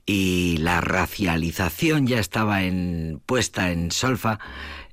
Y 0.06 0.58
la 0.58 0.80
racialización 0.80 2.08
ya 2.08 2.20
estaba 2.20 2.64
en, 2.64 3.22
puesta 3.26 3.72
en 3.72 3.92
solfa 3.92 4.40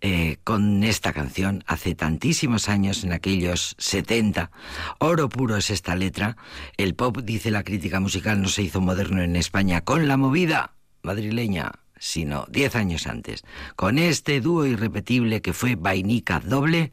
eh, 0.01 0.39
con 0.43 0.83
esta 0.83 1.13
canción 1.13 1.63
hace 1.67 1.95
tantísimos 1.95 2.69
años, 2.69 3.05
en 3.05 3.13
aquellos 3.13 3.77
70. 3.79 4.51
Oro 4.99 5.29
puro 5.29 5.57
es 5.57 5.71
esta 5.71 5.95
letra. 5.95 6.37
El 6.77 6.95
pop, 6.95 7.19
dice 7.23 7.51
la 7.51 7.63
crítica 7.63 8.01
musical, 8.01 8.43
no 8.43 8.49
se 8.49 8.63
hizo 8.63 8.81
moderno 8.81 9.23
en 9.23 9.37
España 9.37 9.83
con 9.83 10.09
la 10.09 10.17
movida 10.17 10.75
madrileña 11.03 11.73
sino 12.05 12.45
diez 12.51 12.77
años 12.77 13.07
antes, 13.07 13.45
con 13.77 13.99
este 13.99 14.43
dúo 14.43 14.67
irrepetible 14.67 15.41
que 15.41 15.55
fue 15.55 15.75
Vainica 15.75 16.39
Doble, 16.39 16.93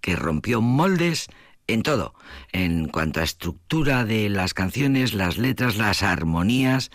que 0.00 0.16
rompió 0.16 0.60
moldes 0.60 1.28
en 1.68 1.82
todo, 1.82 2.14
en 2.50 2.88
cuanto 2.88 3.20
a 3.20 3.24
estructura 3.24 4.06
de 4.06 4.30
las 4.30 4.54
canciones, 4.54 5.12
las 5.12 5.36
letras, 5.36 5.76
las 5.76 6.02
armonías, 6.02 6.90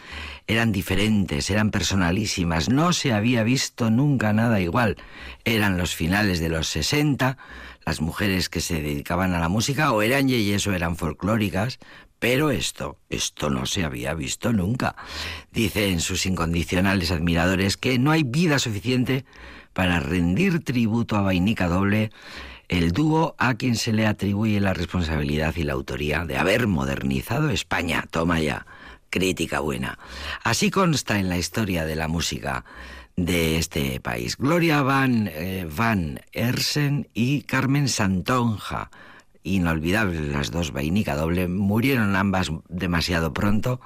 eran 0.47 0.71
diferentes, 0.71 1.51
eran 1.51 1.69
personalísimas, 1.69 2.69
no 2.69 2.91
se 2.91 3.13
había 3.13 3.43
visto 3.43 3.91
nunca 3.91 4.33
nada 4.33 4.59
igual. 4.59 4.97
Eran 5.45 5.77
los 5.77 5.93
finales 5.93 6.39
de 6.39 6.49
los 6.49 6.67
60, 6.67 7.37
las 7.85 8.01
mujeres 8.01 8.49
que 8.49 8.61
se 8.61 8.81
dedicaban 8.81 9.33
a 9.33 9.39
la 9.39 9.47
música 9.47 9.91
o 9.91 10.01
eran 10.01 10.27
yeyes 10.27 10.65
o 10.65 10.73
eran 10.73 10.97
folclóricas, 10.97 11.77
pero 12.17 12.49
esto, 12.49 12.97
esto 13.09 13.51
no 13.51 13.67
se 13.67 13.83
había 13.83 14.15
visto 14.15 14.53
nunca. 14.53 14.95
Dicen 15.51 15.99
sus 15.99 16.25
incondicionales 16.25 17.11
admiradores 17.11 17.77
que 17.77 17.99
no 17.99 18.11
hay 18.11 18.23
vida 18.23 18.57
suficiente 18.57 19.23
para 19.73 19.99
rendir 19.99 20.63
tributo 20.63 21.15
a 21.15 21.21
Vainica 21.21 21.67
Doble, 21.67 22.11
el 22.69 22.91
dúo 22.91 23.35
a 23.37 23.55
quien 23.55 23.75
se 23.75 23.93
le 23.93 24.07
atribuye 24.07 24.59
la 24.59 24.73
responsabilidad 24.73 25.55
y 25.55 25.63
la 25.63 25.73
autoría 25.73 26.25
de 26.25 26.37
haber 26.37 26.67
modernizado 26.67 27.49
España. 27.49 28.05
Toma 28.09 28.39
ya, 28.39 28.65
crítica 29.09 29.59
buena. 29.59 29.99
Así 30.43 30.71
consta 30.71 31.19
en 31.19 31.29
la 31.29 31.37
historia 31.37 31.85
de 31.85 31.95
la 31.95 32.07
música 32.07 32.65
de 33.15 33.57
este 33.57 33.99
país. 33.99 34.37
Gloria 34.37 34.81
Van, 34.81 35.29
eh, 35.31 35.67
Van 35.69 36.21
Ersen 36.31 37.07
y 37.13 37.43
Carmen 37.43 37.87
Santonja 37.87 38.89
inolvidables 39.43 40.21
las 40.21 40.51
dos, 40.51 40.71
vainica 40.71 41.15
doble, 41.15 41.47
murieron 41.47 42.15
ambas 42.15 42.51
demasiado 42.69 43.33
pronto. 43.33 43.81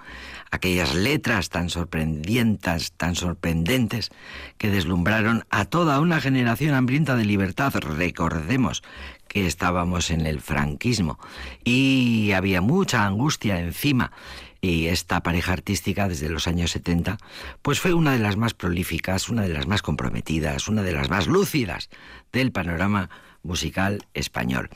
Aquellas 0.49 0.95
letras 0.95 1.49
tan 1.49 1.69
sorprendentes, 1.69 2.93
tan 2.93 3.15
sorprendentes, 3.15 4.11
que 4.57 4.69
deslumbraron 4.69 5.45
a 5.49 5.65
toda 5.65 5.99
una 5.99 6.21
generación 6.21 6.73
hambrienta 6.73 7.15
de 7.15 7.25
libertad. 7.25 7.73
Recordemos 7.75 8.83
que 9.27 9.45
estábamos 9.45 10.09
en 10.09 10.25
el 10.25 10.39
franquismo 10.39 11.19
y 11.63 12.31
había 12.31 12.61
mucha 12.61 13.05
angustia 13.05 13.59
encima. 13.59 14.11
Y 14.59 14.87
esta 14.87 15.21
pareja 15.21 15.53
artística 15.53 16.07
desde 16.07 16.29
los 16.29 16.47
años 16.47 16.71
70, 16.71 17.17
pues 17.61 17.79
fue 17.79 17.93
una 17.93 18.13
de 18.13 18.19
las 18.19 18.37
más 18.37 18.53
prolíficas, 18.53 19.29
una 19.29 19.43
de 19.43 19.49
las 19.49 19.67
más 19.67 19.81
comprometidas, 19.81 20.67
una 20.67 20.81
de 20.81 20.93
las 20.93 21.09
más 21.09 21.27
lúcidas 21.27 21.89
del 22.31 22.51
panorama 22.51 23.09
musical 23.47 24.05
español. 24.13 24.69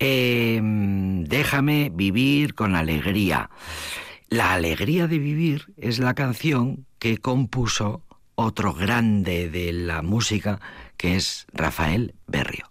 Em, 0.00 1.24
déjame 1.24 1.92
vivir 1.94 2.54
con 2.54 2.74
alegría. 2.74 3.50
La 4.28 4.52
alegría 4.54 5.06
de 5.06 5.18
vivir 5.18 5.72
es 5.76 6.00
la 6.00 6.14
canción 6.14 6.86
que 6.98 7.18
compuso 7.18 8.02
otro 8.34 8.74
grande 8.74 9.48
de 9.48 9.72
la 9.72 10.02
música, 10.02 10.60
que 10.96 11.16
es 11.16 11.46
Rafael 11.52 12.14
Berrio. 12.26 12.70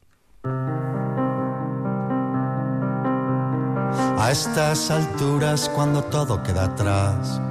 A 4.20 4.30
estas 4.32 4.90
alturas, 4.92 5.70
cuando 5.70 6.04
todo 6.06 6.42
queda 6.44 6.66
atrás, 6.66 7.42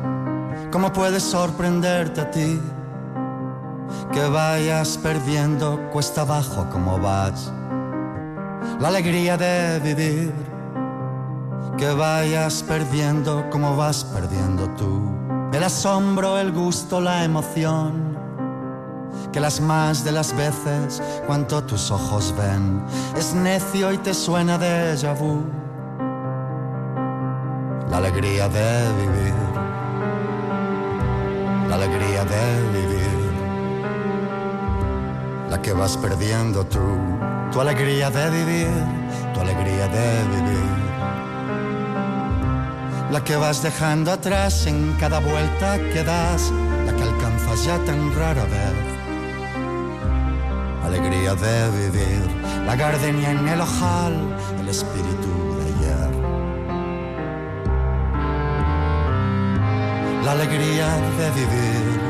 ¿cómo 0.71 0.93
puedes 0.93 1.23
sorprenderte 1.23 2.21
a 2.21 2.31
ti? 2.31 2.61
Que 4.13 4.27
vayas 4.27 4.99
perdiendo 4.99 5.89
cuesta 5.91 6.23
abajo 6.23 6.69
como 6.71 6.99
vas 6.99 7.53
la 8.81 8.89
alegría 8.89 9.37
de 9.37 9.81
vivir, 9.81 10.33
que 11.77 11.93
vayas 11.93 12.63
perdiendo 12.63 13.49
como 13.51 13.77
vas 13.77 14.05
perdiendo 14.05 14.69
tú, 14.71 15.11
el 15.53 15.63
asombro, 15.63 16.39
el 16.39 16.53
gusto, 16.53 17.01
la 17.01 17.25
emoción, 17.25 18.17
que 19.33 19.41
las 19.41 19.61
más 19.61 20.05
de 20.05 20.13
las 20.13 20.37
veces 20.37 21.03
cuanto 21.27 21.63
tus 21.65 21.91
ojos 21.91 22.35
ven. 22.37 22.83
Es 23.17 23.35
necio 23.35 23.93
y 23.93 23.99
te 23.99 24.15
suena 24.15 24.59
de 24.59 24.95
vu. 25.19 25.43
La 27.91 27.99
alegría 27.99 28.49
de 28.49 28.93
vivir, 29.01 29.35
la 31.69 31.75
alegría 31.75 32.25
de 32.25 32.63
vivir, 32.73 33.33
la 35.51 35.61
que 35.61 35.73
vas 35.73 35.97
perdiendo 35.99 36.65
tú 36.65 36.81
tu 37.53 37.61
alegría 37.61 38.11
de 38.11 38.31
vivir, 38.31 38.71
tu 39.35 39.41
alegría 39.41 39.87
de 39.89 40.25
vivir. 40.35 40.73
La 43.11 43.23
que 43.23 43.37
vas 43.37 43.63
dejando 43.63 44.11
atrás 44.11 44.67
en 44.67 44.95
cada 44.99 45.21
vuelta 45.21 45.79
que 45.93 46.03
das, 46.03 46.51
la 46.87 46.97
que 46.97 47.03
alcanzas 47.03 47.65
ya 47.65 47.77
tan 47.85 48.15
rara 48.17 48.45
vez. 48.45 48.75
Alegría 50.83 51.35
de 51.35 51.71
vivir, 51.83 52.23
la 52.67 52.75
gardenia 52.75 53.33
en 53.33 53.47
el 53.47 53.61
ojal, 53.61 54.15
el 54.59 54.69
espíritu 54.69 55.33
de 55.59 55.65
ayer. 55.73 56.11
La 60.25 60.33
alegría 60.33 60.89
de 61.19 61.31
vivir, 61.41 62.01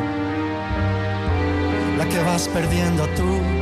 la 1.98 2.04
que 2.08 2.22
vas 2.22 2.46
perdiendo 2.48 3.08
tú 3.16 3.61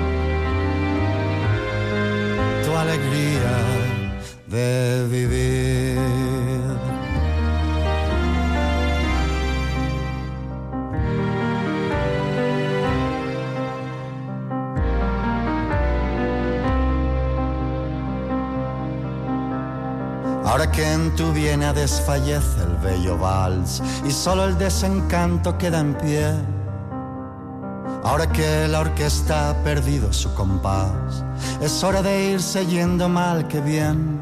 alegría 2.81 3.57
de 4.47 5.07
vivir. 5.09 5.99
Ahora 20.45 20.73
que 20.73 20.93
en 20.93 21.14
tu 21.14 21.33
viena 21.33 21.73
desfallece 21.73 22.62
el 22.62 22.77
bello 22.79 23.16
vals 23.16 23.83
y 24.05 24.11
solo 24.11 24.47
el 24.47 24.59
desencanto 24.59 25.57
queda 25.59 25.81
en 25.81 25.95
pie. 25.95 26.60
Ahora 28.02 28.26
que 28.32 28.66
la 28.66 28.80
orquesta 28.80 29.50
ha 29.50 29.54
perdido 29.62 30.12
su 30.12 30.34
compás 30.34 31.24
es 31.60 31.84
hora 31.84 32.02
de 32.02 32.30
irse 32.30 32.66
yendo 32.66 33.08
mal 33.08 33.46
que 33.46 33.60
bien. 33.60 34.18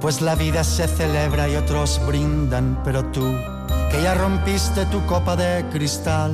Pues 0.00 0.22
la 0.22 0.34
vida 0.34 0.64
se 0.64 0.88
celebra 0.88 1.48
y 1.48 1.56
otros 1.56 2.00
brindan, 2.06 2.80
pero 2.84 3.04
tú, 3.06 3.34
que 3.90 4.02
ya 4.02 4.14
rompiste 4.14 4.86
tu 4.86 5.04
copa 5.06 5.36
de 5.36 5.64
cristal, 5.70 6.32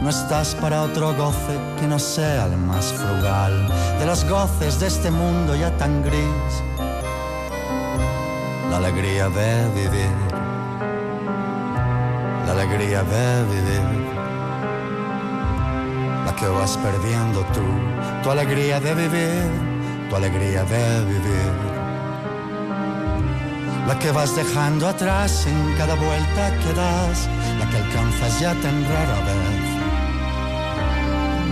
no 0.00 0.10
estás 0.10 0.54
para 0.56 0.82
otro 0.82 1.14
goce 1.14 1.58
que 1.80 1.86
no 1.86 1.98
sea 1.98 2.46
el 2.46 2.56
más 2.56 2.92
frugal 2.92 3.68
de 3.98 4.06
los 4.06 4.24
goces 4.28 4.78
de 4.80 4.86
este 4.86 5.10
mundo 5.10 5.56
ya 5.56 5.76
tan 5.76 6.02
gris. 6.02 6.62
La 8.70 8.76
alegría 8.78 9.28
de 9.28 9.68
vivir, 9.74 10.10
la 12.46 12.52
alegría 12.52 13.02
de 13.02 13.44
vivir 13.44 14.03
que 16.44 16.50
vas 16.50 16.76
perdiendo 16.76 17.40
tú, 17.54 17.66
tu 18.22 18.30
alegría 18.30 18.78
de 18.78 18.94
vivir, 18.94 19.48
tu 20.10 20.16
alegría 20.16 20.62
de 20.64 21.04
vivir. 21.06 21.54
La 23.88 23.98
que 23.98 24.10
vas 24.10 24.36
dejando 24.36 24.86
atrás 24.88 25.46
en 25.46 25.74
cada 25.78 25.94
vuelta 25.94 26.42
que 26.62 26.72
das, 26.74 27.28
la 27.58 27.66
que 27.70 27.76
alcanzas 27.78 28.40
ya 28.40 28.52
tan 28.64 28.76
rara 28.90 29.18
vez. 29.28 29.66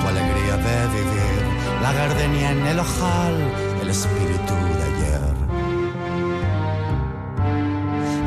Tu 0.00 0.06
alegría 0.14 0.56
de 0.66 0.76
vivir, 0.98 1.42
la 1.80 1.92
gardenia 1.94 2.50
en 2.50 2.66
el 2.66 2.78
ojal, 2.78 3.34
el 3.80 3.88
espíritu 3.88 4.54
de 4.76 4.82
ayer. 4.90 5.01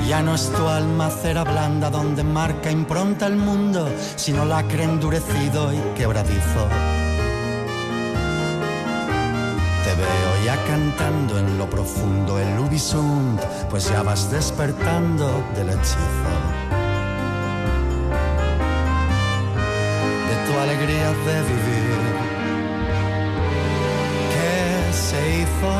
Ya 0.07 0.21
no 0.21 0.35
es 0.35 0.51
tu 0.51 0.67
alma 0.67 1.09
cera 1.09 1.43
blanda 1.43 1.89
donde 1.89 2.23
marca 2.23 2.69
impronta 2.69 3.25
el 3.25 3.37
mundo, 3.37 3.91
sino 4.15 4.45
lacre 4.45 4.83
endurecido 4.83 5.73
y 5.73 5.79
quebradizo. 5.97 6.67
Te 9.83 9.93
veo 9.95 10.45
ya 10.45 10.63
cantando 10.67 11.39
en 11.39 11.57
lo 11.57 11.67
profundo 11.67 12.39
el 12.39 12.59
Ubisunt, 12.59 13.41
pues 13.71 13.89
ya 13.89 14.03
vas 14.03 14.29
despertando 14.31 15.43
del 15.55 15.69
hechizo. 15.69 16.33
De 20.29 20.35
tu 20.45 20.59
alegría 20.59 21.09
de 21.09 21.41
vivir, 21.51 21.99
¿qué 24.33 24.93
se 24.93 25.39
hizo? 25.39 25.73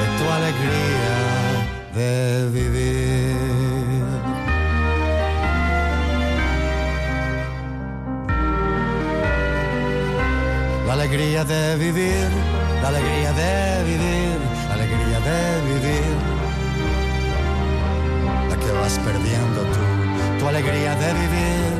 De 0.00 0.06
tu 0.18 0.30
alegría 0.30 1.13
de 1.94 2.48
vivir. 2.50 3.36
La 10.86 10.92
alegría 10.94 11.44
de 11.44 11.76
vivir, 11.76 12.28
la 12.82 12.88
alegría 12.88 13.32
de 13.32 13.84
vivir, 13.84 14.38
la 14.68 14.74
alegría 14.74 15.20
de 15.28 15.40
vivir. 15.70 16.16
La 18.50 18.56
que 18.56 18.72
vas 18.72 18.98
perdiendo 18.98 19.60
tú, 19.74 19.84
tu 20.40 20.48
alegría 20.48 20.94
de 20.96 21.12
vivir, 21.22 21.70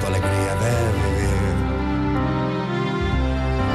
tu 0.00 0.06
alegría 0.06 0.54
de 0.64 0.74
vivir. 1.00 1.54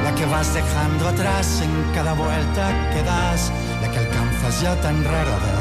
La 0.04 0.14
que 0.14 0.26
vas 0.26 0.54
dejando 0.54 1.08
atrás 1.08 1.62
en 1.62 1.94
cada 1.94 2.12
vuelta 2.12 2.64
que 2.92 3.02
das, 3.02 3.50
la 3.80 3.90
que 3.90 3.98
alcanzas 3.98 4.60
ya 4.60 4.76
tan 4.80 5.04
rara 5.04 5.36
vez. 5.44 5.59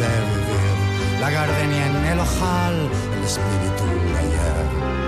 De 0.00 0.12
vivir, 0.30 0.76
la 1.20 1.30
gardenia 1.30 1.86
en 1.86 1.96
el 2.12 2.20
ojal, 2.20 2.76
el 3.16 3.24
espíritu 3.24 3.84
de 4.12 4.18
ayer. 4.18 5.04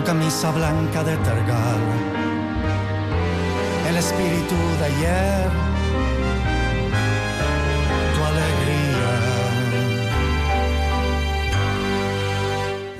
tu 0.00 0.06
camisa 0.06 0.50
blanca 0.50 1.04
de 1.04 1.16
tergal, 1.18 1.80
el 3.88 3.96
espíritu 3.96 4.56
de 4.78 4.84
ayer, 4.92 5.50
tu 8.14 8.20
alegría 8.30 9.12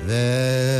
de 0.07 0.70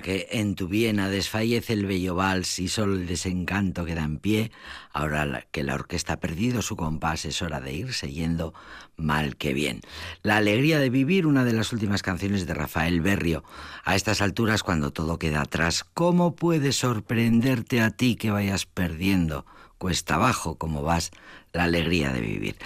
Que 0.00 0.28
en 0.30 0.54
tu 0.54 0.68
Viena 0.68 1.08
desfallece 1.08 1.72
el 1.72 1.86
bello 1.86 2.14
vals 2.14 2.58
y 2.58 2.68
solo 2.68 2.94
el 2.94 3.06
desencanto 3.06 3.84
queda 3.84 4.04
en 4.04 4.18
pie, 4.18 4.50
ahora 4.92 5.46
que 5.50 5.64
la 5.64 5.74
orquesta 5.74 6.14
ha 6.14 6.20
perdido 6.20 6.62
su 6.62 6.76
compás 6.76 7.24
es 7.24 7.42
hora 7.42 7.60
de 7.60 7.72
irse 7.72 8.10
yendo 8.12 8.54
mal 8.96 9.36
que 9.36 9.54
bien. 9.54 9.80
La 10.22 10.36
alegría 10.36 10.78
de 10.78 10.90
vivir, 10.90 11.26
una 11.26 11.44
de 11.44 11.52
las 11.52 11.72
últimas 11.72 12.02
canciones 12.02 12.46
de 12.46 12.54
Rafael 12.54 13.00
Berrio. 13.00 13.44
A 13.84 13.94
estas 13.94 14.20
alturas, 14.20 14.62
cuando 14.62 14.90
todo 14.90 15.18
queda 15.18 15.42
atrás, 15.42 15.84
¿cómo 15.94 16.34
puede 16.34 16.72
sorprenderte 16.72 17.80
a 17.80 17.90
ti 17.90 18.16
que 18.16 18.30
vayas 18.30 18.66
perdiendo? 18.66 19.46
Cuesta 19.78 20.16
abajo 20.16 20.56
como 20.56 20.82
vas 20.82 21.10
la 21.52 21.64
alegría 21.64 22.12
de 22.12 22.20
vivir. 22.20 22.56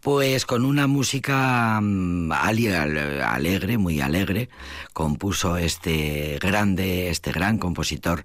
Pues 0.00 0.46
con 0.46 0.64
una 0.64 0.86
música 0.86 1.80
mm, 1.82 2.30
alegre, 2.32 3.78
muy 3.78 4.00
alegre, 4.00 4.48
compuso 4.92 5.56
este 5.56 6.38
grande, 6.40 7.10
este 7.10 7.32
gran 7.32 7.58
compositor, 7.58 8.22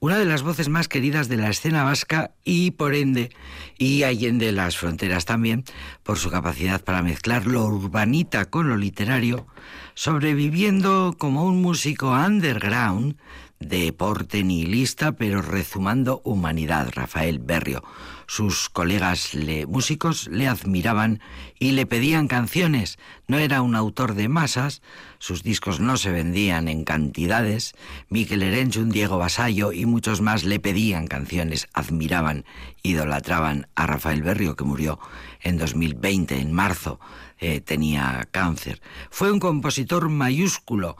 una 0.00 0.18
de 0.18 0.26
las 0.26 0.42
voces 0.42 0.68
más 0.68 0.86
queridas 0.86 1.28
de 1.28 1.38
la 1.38 1.48
escena 1.48 1.82
vasca 1.82 2.32
y 2.44 2.72
por 2.72 2.94
ende, 2.94 3.30
y 3.78 4.02
allende 4.02 4.52
las 4.52 4.76
fronteras 4.76 5.24
también, 5.24 5.64
por 6.02 6.18
su 6.18 6.30
capacidad 6.30 6.84
para 6.84 7.02
mezclar 7.02 7.46
lo 7.46 7.64
urbanita 7.64 8.44
con 8.44 8.68
lo 8.68 8.76
literario, 8.76 9.46
sobreviviendo 9.94 11.16
como 11.18 11.44
un 11.44 11.62
músico 11.62 12.10
underground 12.10 13.16
de 13.64 13.92
porte 13.92 14.42
nihilista, 14.44 15.12
pero 15.12 15.42
rezumando 15.42 16.20
humanidad, 16.24 16.90
Rafael 16.94 17.38
Berrio. 17.38 17.82
Sus 18.26 18.70
colegas 18.70 19.34
le- 19.34 19.66
músicos 19.66 20.28
le 20.28 20.48
admiraban 20.48 21.20
y 21.58 21.72
le 21.72 21.84
pedían 21.84 22.26
canciones. 22.26 22.98
No 23.28 23.38
era 23.38 23.60
un 23.60 23.74
autor 23.74 24.14
de 24.14 24.28
masas, 24.28 24.80
sus 25.18 25.42
discos 25.42 25.78
no 25.80 25.96
se 25.98 26.10
vendían 26.10 26.68
en 26.68 26.84
cantidades. 26.84 27.74
Miquel 28.08 28.42
Erenchun, 28.42 28.88
Diego 28.90 29.18
Basallo 29.18 29.72
y 29.72 29.84
muchos 29.84 30.20
más 30.22 30.44
le 30.44 30.58
pedían 30.58 31.06
canciones, 31.06 31.68
admiraban, 31.74 32.44
idolatraban 32.82 33.66
a 33.74 33.86
Rafael 33.86 34.22
Berrio, 34.22 34.56
que 34.56 34.64
murió 34.64 34.98
en 35.42 35.58
2020, 35.58 36.38
en 36.40 36.52
marzo, 36.52 37.00
eh, 37.38 37.60
tenía 37.60 38.26
cáncer. 38.30 38.80
Fue 39.10 39.30
un 39.30 39.38
compositor 39.40 40.08
mayúsculo, 40.08 40.96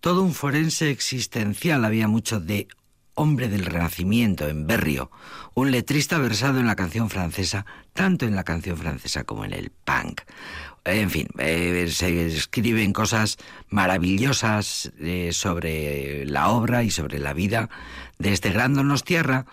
todo 0.00 0.22
un 0.22 0.34
forense 0.34 0.90
existencial, 0.90 1.84
había 1.84 2.08
mucho 2.08 2.40
de 2.40 2.68
hombre 3.14 3.48
del 3.48 3.64
renacimiento 3.64 4.48
en 4.48 4.66
Berrio, 4.66 5.10
un 5.54 5.72
letrista 5.72 6.18
versado 6.18 6.60
en 6.60 6.66
la 6.66 6.76
canción 6.76 7.10
francesa, 7.10 7.66
tanto 7.92 8.26
en 8.26 8.36
la 8.36 8.44
canción 8.44 8.76
francesa 8.76 9.24
como 9.24 9.44
en 9.44 9.52
el 9.52 9.70
punk. 9.70 10.20
En 10.84 11.10
fin, 11.10 11.26
eh, 11.38 11.88
se 11.90 12.26
escriben 12.26 12.92
cosas 12.92 13.36
maravillosas 13.68 14.92
eh, 15.00 15.30
sobre 15.32 16.24
la 16.24 16.48
obra 16.48 16.82
y 16.82 16.90
sobre 16.90 17.18
la 17.18 17.34
vida 17.34 17.68
de 18.18 18.32
este 18.32 18.50
gran 18.50 18.74
Donostierra 18.74 19.44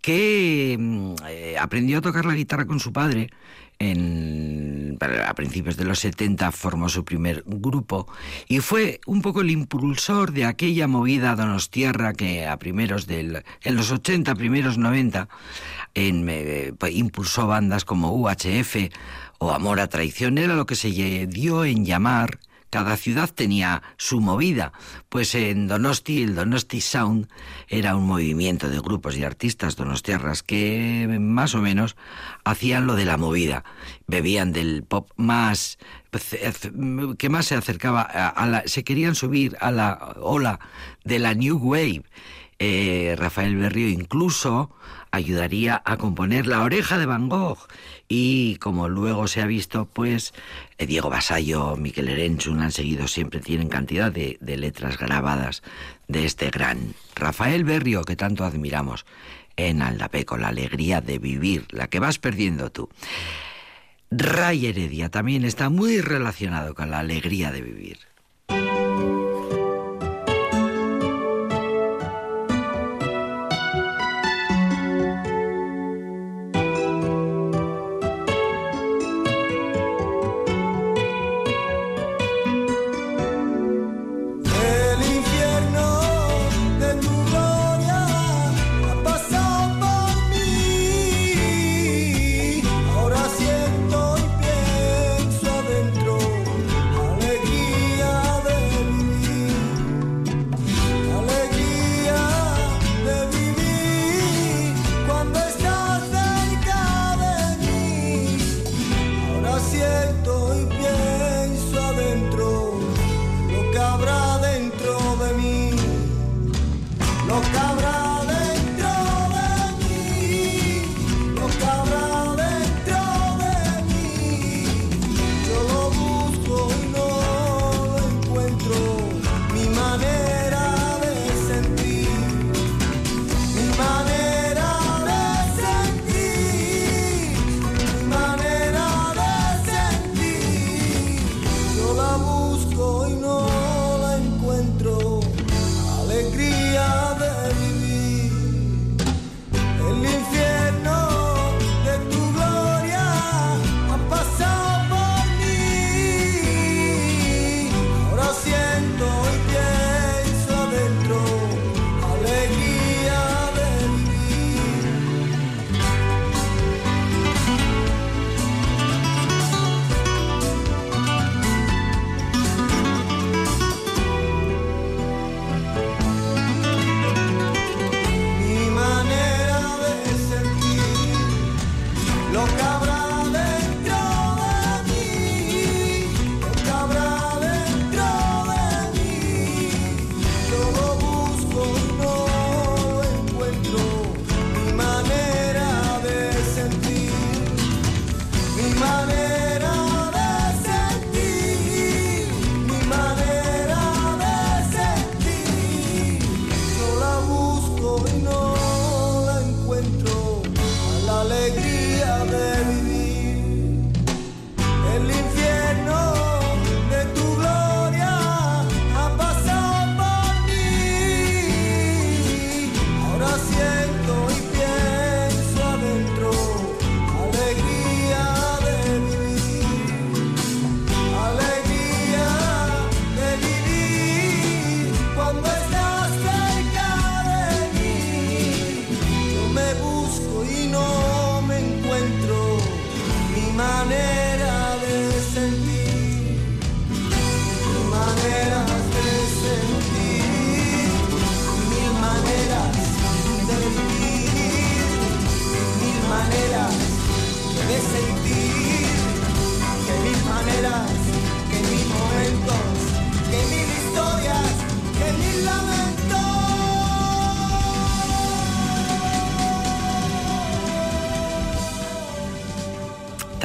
que 0.00 0.76
mm, 0.78 1.14
eh, 1.26 1.56
aprendió 1.58 1.98
a 1.98 2.02
tocar 2.02 2.26
la 2.26 2.34
guitarra 2.34 2.66
con 2.66 2.78
su 2.78 2.92
padre 2.92 3.30
en, 3.78 4.98
a 5.26 5.34
principios 5.34 5.76
de 5.76 5.84
los 5.84 5.98
70 6.00 6.52
formó 6.52 6.88
su 6.88 7.04
primer 7.04 7.42
grupo 7.46 8.06
y 8.48 8.60
fue 8.60 9.00
un 9.06 9.22
poco 9.22 9.40
el 9.40 9.50
impulsor 9.50 10.32
de 10.32 10.44
aquella 10.44 10.86
movida 10.86 11.34
donostiarra 11.34 12.12
que 12.12 12.46
a 12.46 12.58
primeros 12.58 13.06
del 13.06 13.44
en 13.62 13.76
los 13.76 13.90
80 13.90 14.34
primeros 14.34 14.78
90 14.78 15.28
en, 15.94 16.26
eh, 16.28 16.72
pues, 16.78 16.94
impulsó 16.94 17.46
bandas 17.46 17.84
como 17.84 18.12
UHF 18.12 18.90
o 19.38 19.52
Amor 19.52 19.80
a 19.80 19.88
Traición. 19.88 20.38
Era 20.38 20.54
lo 20.54 20.66
que 20.66 20.76
se 20.76 20.90
dio 21.26 21.64
en 21.64 21.84
llamar 21.84 22.38
cada 22.74 22.96
ciudad 22.96 23.30
tenía 23.32 23.84
su 23.98 24.20
movida, 24.20 24.72
pues 25.08 25.36
en 25.36 25.68
Donosti 25.68 26.24
el 26.24 26.34
Donosti 26.34 26.80
Sound 26.80 27.28
era 27.68 27.94
un 27.94 28.04
movimiento 28.04 28.68
de 28.68 28.80
grupos 28.80 29.16
y 29.16 29.22
artistas 29.22 29.76
donostiarras 29.76 30.42
que 30.42 31.06
más 31.20 31.54
o 31.54 31.62
menos 31.62 31.94
hacían 32.42 32.88
lo 32.88 32.96
de 32.96 33.04
la 33.04 33.16
movida, 33.16 33.62
bebían 34.08 34.50
del 34.50 34.82
pop 34.82 35.08
más 35.14 35.78
que 37.16 37.28
más 37.28 37.46
se 37.46 37.54
acercaba 37.54 38.02
a, 38.02 38.44
la, 38.48 38.64
se 38.66 38.82
querían 38.82 39.14
subir 39.14 39.56
a 39.60 39.70
la 39.70 40.16
ola 40.20 40.58
de 41.04 41.20
la 41.20 41.34
New 41.34 41.56
Wave. 41.56 42.02
Eh, 42.58 43.14
Rafael 43.16 43.54
Berrio 43.56 43.88
incluso 43.88 44.70
ayudaría 45.14 45.82
a 45.84 45.96
componer 45.96 46.46
La 46.46 46.62
oreja 46.62 46.98
de 46.98 47.06
Van 47.06 47.28
Gogh 47.28 47.58
y 48.08 48.56
como 48.56 48.88
luego 48.88 49.28
se 49.28 49.40
ha 49.40 49.46
visto 49.46 49.86
pues 49.86 50.34
eh, 50.78 50.86
Diego 50.86 51.10
Basallo, 51.10 51.76
Miquel 51.76 52.08
Erenchun 52.08 52.60
han 52.60 52.72
seguido 52.72 53.08
siempre, 53.08 53.40
tienen 53.40 53.68
cantidad 53.68 54.12
de, 54.12 54.38
de 54.40 54.56
letras 54.56 54.98
grabadas 54.98 55.62
de 56.08 56.24
este 56.24 56.50
gran 56.50 56.94
Rafael 57.14 57.64
Berrio 57.64 58.04
que 58.04 58.16
tanto 58.16 58.44
admiramos 58.44 59.06
en 59.56 59.82
Aldapeco, 59.82 60.36
la 60.36 60.48
alegría 60.48 61.00
de 61.00 61.18
vivir, 61.18 61.66
la 61.70 61.88
que 61.88 62.00
vas 62.00 62.18
perdiendo 62.18 62.70
tú. 62.70 62.88
Ray 64.10 64.66
Heredia 64.66 65.08
también 65.08 65.44
está 65.44 65.70
muy 65.70 66.00
relacionado 66.00 66.74
con 66.74 66.90
la 66.90 67.00
alegría 67.00 67.50
de 67.50 67.62
vivir. 67.62 67.98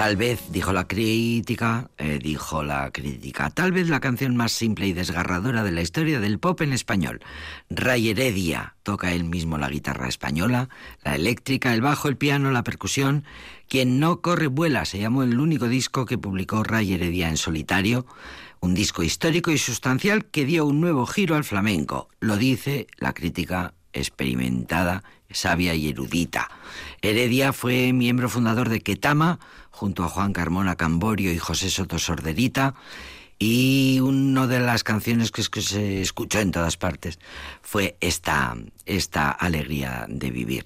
Tal 0.10 0.18
vez, 0.18 0.51
dijo 0.51 0.74
la 0.74 0.88
crítica, 0.88 1.91
eh, 1.99 2.18
dijo 2.20 2.64
la 2.64 2.89
crítica, 2.89 3.51
tal 3.51 3.72
vez 3.72 3.89
la 3.89 3.99
canción 3.99 4.36
más 4.36 4.51
simple 4.51 4.88
y 4.88 4.93
desgarradora 4.93 5.64
de 5.64 5.72
la 5.72 5.84
historia 5.84 6.20
del 6.20 6.39
pop 6.39 6.62
en 6.62 6.74
español. 6.74 7.20
Ray 7.70 8.10
Heredia 8.10 8.74
toca 8.82 9.14
él 9.14 9.24
mismo 9.24 9.60
la 9.60 9.70
guitarra 9.70 10.07
española, 10.07 10.68
la 11.03 11.14
eléctrica, 11.14 11.76
el 11.76 11.82
bajo, 11.82 12.07
el 12.07 12.18
piano, 12.18 12.49
la 12.49 12.64
percusión. 12.64 13.24
Quien 13.68 13.99
no 13.99 14.22
corre 14.22 14.47
vuela 14.47 14.84
se 14.86 14.97
llamó 14.97 15.22
el 15.22 15.39
único 15.39 15.68
disco 15.68 16.07
que 16.07 16.18
publicó 16.18 16.64
Ray 16.64 16.93
Heredia 16.93 17.30
en 17.30 17.38
solitario, 17.38 18.07
un 18.62 18.74
disco 18.74 19.03
histórico 19.03 19.51
y 19.51 19.60
sustancial 19.60 20.26
que 20.26 20.43
dio 20.43 20.66
un 20.66 20.82
nuevo 20.82 21.05
giro 21.05 21.36
al 21.36 21.43
flamenco. 21.43 22.10
Lo 22.20 22.36
dice 22.38 22.88
la 22.97 23.14
crítica 23.14 23.76
experimentada, 23.94 25.04
sabia 25.32 25.76
y 25.76 25.90
erudita. 25.90 26.50
Heredia 27.02 27.54
fue 27.54 27.94
miembro 27.94 28.30
fundador 28.30 28.70
de 28.70 28.82
Ketama, 28.82 29.40
junto 29.72 30.04
a 30.04 30.10
Juan 30.10 30.34
Carmona 30.34 30.76
Camborio 30.76 31.32
y 31.32 31.38
José 31.38 31.70
Soto 31.70 32.00
Sorderita. 32.00 32.76
Y 33.42 34.02
una 34.02 34.48
de 34.48 34.60
las 34.60 34.84
canciones 34.84 35.32
que, 35.32 35.44
se 35.44 36.02
escuchó 36.02 36.40
en 36.40 36.52
todas 36.52 36.76
partes 36.76 37.20
fue 37.62 37.96
esta, 38.02 38.58
esta 38.86 39.32
alegría 39.32 40.06
de 40.10 40.30
vivir. 40.30 40.66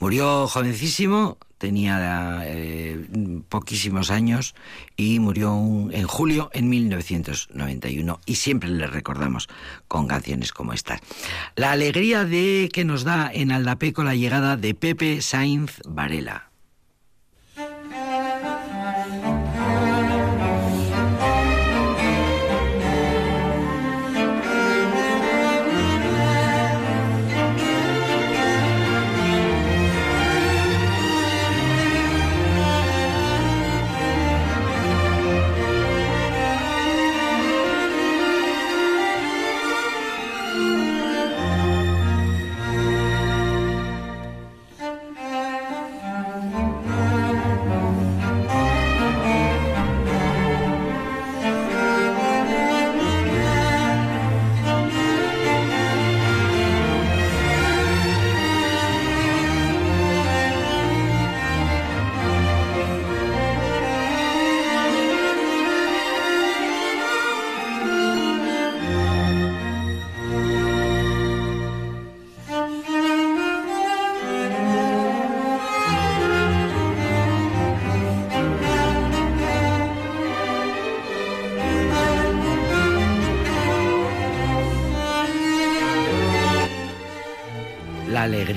Murió 0.00 0.48
jovencísimo, 0.48 1.38
tenía 1.58 2.42
eh, 2.44 3.06
poquísimos 3.48 4.10
años 4.10 4.54
y 4.96 5.18
murió 5.18 5.50
en 5.90 6.06
julio 6.06 6.50
en 6.52 6.68
1991 6.68 8.20
y 8.24 8.34
siempre 8.36 8.70
le 8.70 8.86
recordamos 8.86 9.48
con 9.88 10.06
canciones 10.06 10.52
como 10.52 10.72
esta. 10.72 11.00
La 11.56 11.72
alegría 11.72 12.24
de 12.24 12.70
que 12.72 12.84
nos 12.84 13.04
da 13.04 13.30
en 13.32 13.52
Aldapeco 13.52 14.04
la 14.04 14.14
llegada 14.14 14.56
de 14.56 14.74
Pepe 14.74 15.20
Sainz 15.20 15.80
Varela. 15.84 16.47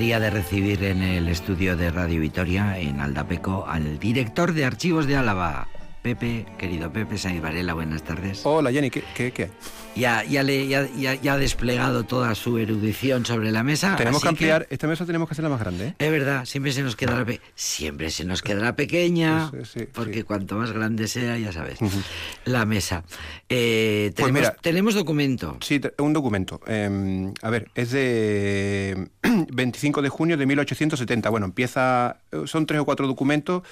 Alegría 0.02 0.18
de 0.18 0.30
recibir 0.30 0.82
en 0.82 1.00
el 1.00 1.28
estudio 1.28 1.76
de 1.76 1.92
Radio 1.92 2.20
Vitoria, 2.20 2.76
en 2.76 2.98
Aldapeco, 2.98 3.66
al 3.68 4.00
director 4.00 4.52
de 4.52 4.64
Archivos 4.64 5.06
de 5.06 5.14
Álava, 5.14 5.68
Pepe, 6.02 6.44
querido 6.58 6.92
Pepe 6.92 7.16
Said 7.16 7.40
Varela, 7.40 7.72
buenas 7.72 8.02
tardes. 8.02 8.40
Hola 8.42 8.72
Jenny, 8.72 8.90
¿qué, 8.90 9.04
qué, 9.14 9.30
qué? 9.30 9.50
Ya, 9.94 10.24
ya, 10.24 10.42
le, 10.42 10.66
ya, 10.68 10.88
ya- 10.96 11.14
ya 11.14 11.34
ha 11.34 11.36
desplegado 11.36 12.04
toda 12.04 12.34
su 12.34 12.56
erudición 12.56 13.26
sobre 13.26 13.50
la 13.50 13.62
mesa. 13.62 13.94
Tenemos 13.96 14.22
que 14.22 14.28
ampliar, 14.28 14.66
esta 14.70 14.86
mesa 14.86 15.04
tenemos 15.04 15.28
que 15.28 15.32
hacerla 15.32 15.50
más 15.50 15.60
grande, 15.60 15.88
¿eh? 15.88 15.94
Es 15.98 16.10
verdad, 16.10 16.46
siempre 16.46 16.72
se 16.72 16.82
nos 16.82 16.96
quedará 16.96 17.26
siempre 17.54 18.10
se 18.10 18.24
nos 18.24 18.40
quedará 18.40 18.74
pequeña, 18.74 19.50
Sí, 19.50 19.58
sí, 19.64 19.80
sí, 19.80 19.86
porque 19.92 20.24
cuanto 20.24 20.56
más 20.56 20.72
grande 20.72 21.08
sea, 21.08 21.36
ya 21.36 21.52
sabes, 21.52 21.78
la 22.46 22.64
mesa. 22.64 23.04
Eh, 23.50 24.12
Pues 24.14 24.16
tenemos, 24.16 24.40
mira, 24.40 24.56
tenemos 24.62 24.94
documento. 24.94 25.58
Sí, 25.60 25.78
un 25.98 26.14
documento. 26.14 26.60
Eh, 26.66 27.30
a 27.42 27.50
ver, 27.50 27.70
es 27.74 27.90
de 27.90 29.08
25 29.52 30.00
de 30.00 30.08
junio 30.08 30.36
de 30.38 30.46
1870. 30.46 31.28
Bueno, 31.28 31.44
empieza, 31.46 32.16
son 32.46 32.64
tres 32.64 32.80
o 32.80 32.84
cuatro 32.86 33.06
documentos. 33.06 33.62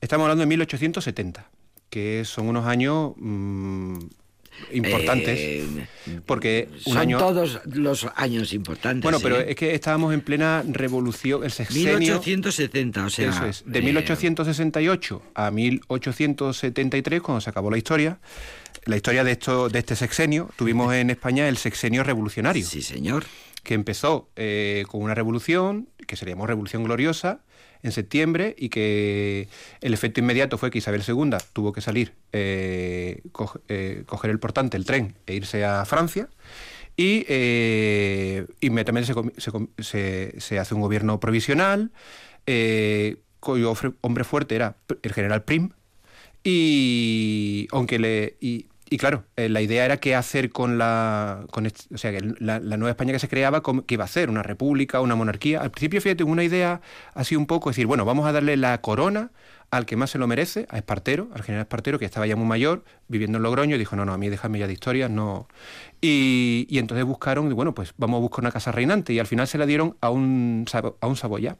Estamos 0.00 0.24
hablando 0.24 0.42
de 0.42 0.46
1870, 0.46 1.50
que 1.90 2.22
son 2.24 2.48
unos 2.48 2.66
años 2.66 3.14
mm, 3.16 3.98
importantes. 4.72 5.38
Eh, 5.38 5.66
porque 6.24 6.68
un 6.86 6.92
son 6.92 6.98
año... 6.98 7.18
todos 7.18 7.60
los 7.66 8.06
años 8.16 8.52
importantes. 8.52 9.02
Bueno, 9.02 9.20
pero 9.20 9.40
¿eh? 9.40 9.46
es 9.50 9.56
que 9.56 9.74
estábamos 9.74 10.12
en 10.14 10.20
plena 10.20 10.64
revolución, 10.66 11.44
el 11.44 11.50
sexenio... 11.50 11.98
1870, 11.98 13.04
o 13.04 13.10
sea. 13.10 13.30
Eso 13.30 13.46
es, 13.46 13.62
de 13.66 13.78
eh, 13.78 13.82
1868 13.82 15.22
a 15.34 15.50
1873, 15.50 17.20
cuando 17.22 17.40
se 17.40 17.50
acabó 17.50 17.70
la 17.70 17.78
historia, 17.78 18.18
la 18.84 18.96
historia 18.96 19.24
de, 19.24 19.32
esto, 19.32 19.68
de 19.68 19.78
este 19.78 19.96
sexenio, 19.96 20.50
tuvimos 20.56 20.94
en 20.94 21.10
España 21.10 21.48
el 21.48 21.56
sexenio 21.56 22.04
revolucionario, 22.04 22.64
Sí, 22.64 22.82
señor. 22.82 23.24
que 23.62 23.74
empezó 23.74 24.28
eh, 24.36 24.84
con 24.88 25.02
una 25.02 25.14
revolución, 25.14 25.88
que 26.06 26.16
se 26.16 26.24
llamó 26.26 26.46
Revolución 26.46 26.84
Gloriosa, 26.84 27.40
en 27.82 27.92
septiembre, 27.92 28.54
y 28.58 28.68
que 28.68 29.48
el 29.80 29.94
efecto 29.94 30.20
inmediato 30.20 30.58
fue 30.58 30.70
que 30.70 30.78
Isabel 30.78 31.02
II 31.06 31.36
tuvo 31.52 31.72
que 31.72 31.80
salir, 31.80 32.14
eh, 32.32 33.22
eh, 33.68 34.02
coger 34.06 34.30
el 34.30 34.38
portante, 34.38 34.76
el 34.76 34.84
tren, 34.84 35.14
e 35.26 35.34
irse 35.34 35.64
a 35.64 35.84
Francia. 35.84 36.28
Y 36.96 37.26
eh, 37.28 38.46
inmediatamente 38.60 39.12
se, 39.78 40.40
se 40.40 40.58
hace 40.58 40.74
un 40.74 40.80
gobierno 40.80 41.20
provisional, 41.20 41.90
cuyo 43.40 43.74
hombre 44.00 44.24
fuerte 44.24 44.54
era 44.54 44.76
el 45.02 45.12
general 45.12 45.42
Prim. 45.44 45.70
Y 46.42 47.66
aunque 47.72 47.98
le. 47.98 48.36
Y, 48.40 48.66
y 48.88 48.98
claro, 48.98 49.24
eh, 49.36 49.48
la 49.48 49.60
idea 49.62 49.84
era 49.84 49.98
qué 49.98 50.14
hacer 50.14 50.50
con 50.50 50.78
la. 50.78 51.44
Con 51.50 51.66
est- 51.66 51.90
o 51.92 51.98
sea, 51.98 52.12
que 52.12 52.20
la, 52.38 52.60
la 52.60 52.76
nueva 52.76 52.90
España 52.90 53.12
que 53.12 53.18
se 53.18 53.28
creaba, 53.28 53.62
qué 53.62 53.94
iba 53.94 54.04
a 54.04 54.06
hacer, 54.06 54.30
una 54.30 54.42
república, 54.42 55.00
una 55.00 55.14
monarquía. 55.16 55.60
Al 55.60 55.70
principio, 55.70 56.00
fíjate, 56.00 56.24
una 56.24 56.44
idea 56.44 56.80
así 57.14 57.36
un 57.36 57.46
poco, 57.46 57.70
es 57.70 57.76
decir, 57.76 57.86
bueno, 57.86 58.04
vamos 58.04 58.26
a 58.26 58.32
darle 58.32 58.56
la 58.56 58.80
corona 58.80 59.30
al 59.70 59.84
que 59.86 59.96
más 59.96 60.10
se 60.10 60.18
lo 60.18 60.26
merece, 60.28 60.66
a 60.70 60.76
Espartero, 60.78 61.28
al 61.34 61.42
general 61.42 61.62
Espartero, 61.64 61.98
que 61.98 62.04
estaba 62.04 62.26
ya 62.26 62.36
muy 62.36 62.46
mayor, 62.46 62.84
viviendo 63.08 63.38
en 63.38 63.42
Logroño, 63.42 63.74
y 63.76 63.78
dijo, 63.80 63.96
no, 63.96 64.04
no, 64.04 64.12
a 64.12 64.18
mí 64.18 64.28
déjame 64.28 64.60
ya 64.60 64.66
de 64.68 64.72
historias, 64.72 65.10
no. 65.10 65.48
Y, 66.00 66.66
y 66.70 66.78
entonces 66.78 67.04
buscaron, 67.04 67.50
y 67.50 67.54
bueno, 67.54 67.74
pues 67.74 67.92
vamos 67.96 68.18
a 68.18 68.20
buscar 68.20 68.40
una 68.42 68.52
casa 68.52 68.72
reinante, 68.72 69.12
y 69.12 69.18
al 69.18 69.26
final 69.26 69.48
se 69.48 69.58
la 69.58 69.66
dieron 69.66 69.96
a 70.00 70.10
un, 70.10 70.64
a 71.00 71.06
un 71.06 71.16
Saboya, 71.16 71.56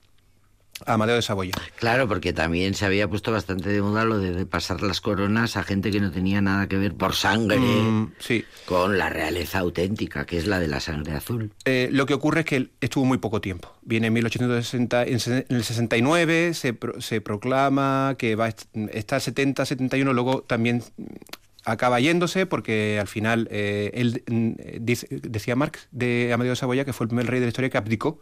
Amadeo 0.85 1.14
de 1.16 1.22
Saboya. 1.22 1.53
Claro, 1.77 2.07
porque 2.07 2.33
también 2.33 2.74
se 2.74 2.85
había 2.85 3.09
puesto 3.09 3.33
bastante 3.33 3.70
de 3.70 3.81
moda 3.81 4.05
lo 4.05 4.18
de, 4.18 4.45
pasar 4.45 4.83
las 4.83 5.01
coronas 5.01 5.57
a 5.57 5.62
gente 5.62 5.91
que 5.91 6.01
no 6.01 6.11
tenía 6.11 6.41
nada 6.43 6.66
que 6.68 6.77
ver 6.77 6.93
por 6.95 7.14
sangre 7.14 7.59
Mm, 7.59 8.12
sí. 8.18 8.45
con 8.66 8.99
la 8.99 9.09
realeza 9.09 9.61
auténtica, 9.61 10.27
que 10.27 10.37
es 10.39 10.47
la 10.47 10.61
de 10.61 10.68
la 10.68 10.81
sangre 10.81 11.12
azul. 11.14 11.51
Eh, 11.64 11.89
lo 11.93 12.05
que 12.07 12.14
ocurre 12.14 12.41
es 12.41 12.47
que 12.47 12.57
él 12.57 12.70
estuvo 12.81 13.05
muy 13.07 13.18
poco 13.18 13.41
tiempo. 13.41 13.72
Viene 13.83 14.09
en 14.09 14.12
1860, 14.12 15.05
en 15.05 15.47
el 15.49 15.64
69 15.64 16.53
se, 16.55 16.77
se 16.99 17.20
proclama 17.22 18.14
que 18.18 18.35
va 18.37 18.45
a 18.45 18.49
est- 18.49 18.68
estar 18.93 19.20
70, 19.20 19.64
71, 19.64 20.12
luego 20.12 20.43
también 20.43 20.83
acaba 21.64 21.99
yéndose 22.01 22.47
porque 22.47 22.99
al 23.01 23.09
final 23.09 23.49
eh, 23.51 23.91
él 23.95 24.22
mm, 24.27 24.53
dice- 24.85 25.09
decía 25.11 25.57
Marx 25.57 25.89
de 25.91 26.31
Amadeo 26.33 26.53
de 26.53 26.57
Saboya 26.57 26.85
que 26.85 26.93
fue 26.93 27.05
el 27.05 27.09
primer 27.09 27.27
rey 27.27 27.41
de 27.41 27.47
la 27.47 27.49
historia 27.49 27.70
que 27.70 27.79
abdicó 27.79 28.20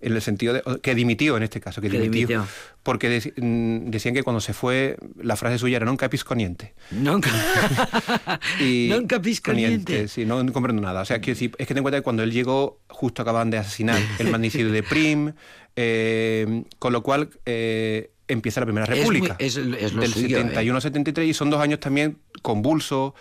en 0.00 0.12
el 0.14 0.22
sentido 0.22 0.54
de 0.54 0.62
que 0.82 0.94
dimitió 0.94 1.36
en 1.36 1.42
este 1.42 1.60
caso 1.60 1.80
que, 1.80 1.88
Que 1.90 2.00
dimitió, 2.00 2.40
dimitió. 2.40 2.46
porque 2.82 3.32
mm, 3.36 3.90
decían 3.90 4.14
que 4.14 4.22
cuando 4.22 4.40
se 4.40 4.52
fue 4.52 4.96
la 5.20 5.36
frase 5.36 5.58
suya 5.58 5.76
era 5.76 5.86
non 5.86 5.96
capis 5.96 6.24
coniente 6.24 6.72
Nunca, 6.90 7.30
y 8.60 8.88
nunca 8.90 9.20
pisconiente. 9.20 10.08
Sí, 10.08 10.24
no, 10.24 10.42
no 10.42 10.52
comprendo 10.52 10.82
nada. 10.82 11.02
O 11.02 11.04
sea, 11.04 11.18
decir, 11.18 11.52
es 11.58 11.66
que 11.66 11.74
ten 11.74 11.78
en 11.78 11.84
cuenta 11.84 11.98
que 11.98 12.02
cuando 12.02 12.22
él 12.22 12.32
llegó, 12.32 12.80
justo 12.88 13.22
acaban 13.22 13.50
de 13.50 13.58
asesinar 13.58 14.00
el 14.18 14.30
magnicidio 14.32 14.72
de 14.72 14.82
Prim, 14.82 15.32
eh, 15.76 16.64
con 16.78 16.92
lo 16.92 17.02
cual 17.02 17.30
eh, 17.46 18.10
empieza 18.32 18.60
la 18.60 18.66
Primera 18.66 18.84
Es 18.86 19.04
muy- 19.04 19.16
República. 19.16 19.36
es- 19.38 19.56
es 19.56 19.92
lo 19.92 20.00
del 20.02 20.12
suyo, 20.12 20.38
¿eh? 20.38 20.40
71 20.40 20.76
al 20.76 20.82
73, 20.82 21.28
y 21.28 21.34
son 21.34 21.50
dos 21.50 21.60
años 21.60 21.80
también 21.80 22.18
convulsos 22.42 23.12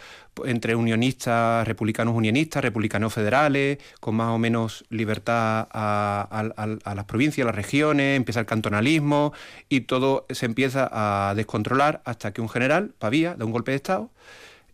entre 0.46 0.76
unionistas, 0.76 1.68
republicanos 1.68 2.14
unionistas, 2.16 2.64
republicanos 2.64 3.14
federales, 3.14 3.78
con 4.00 4.16
más 4.16 4.30
o 4.30 4.38
menos 4.38 4.86
libertad 4.90 5.68
a, 5.72 6.28
a- 6.32 6.64
a- 6.64 6.78
a 6.92 6.96
las 6.96 7.06
provincias, 7.06 7.44
a 7.44 7.48
las 7.48 7.56
regiones, 7.56 8.16
empieza 8.16 8.40
el 8.40 8.46
cantonalismo 8.46 9.34
y 9.68 9.82
todo 9.82 10.26
se 10.30 10.46
empieza 10.46 10.90
a 10.92 11.34
descontrolar 11.36 12.02
hasta 12.06 12.32
que 12.32 12.42
un 12.42 12.48
general, 12.50 12.94
Pavía, 13.00 13.36
da 13.36 13.44
un 13.46 13.52
golpe 13.52 13.72
de 13.72 13.78
Estado 13.78 14.10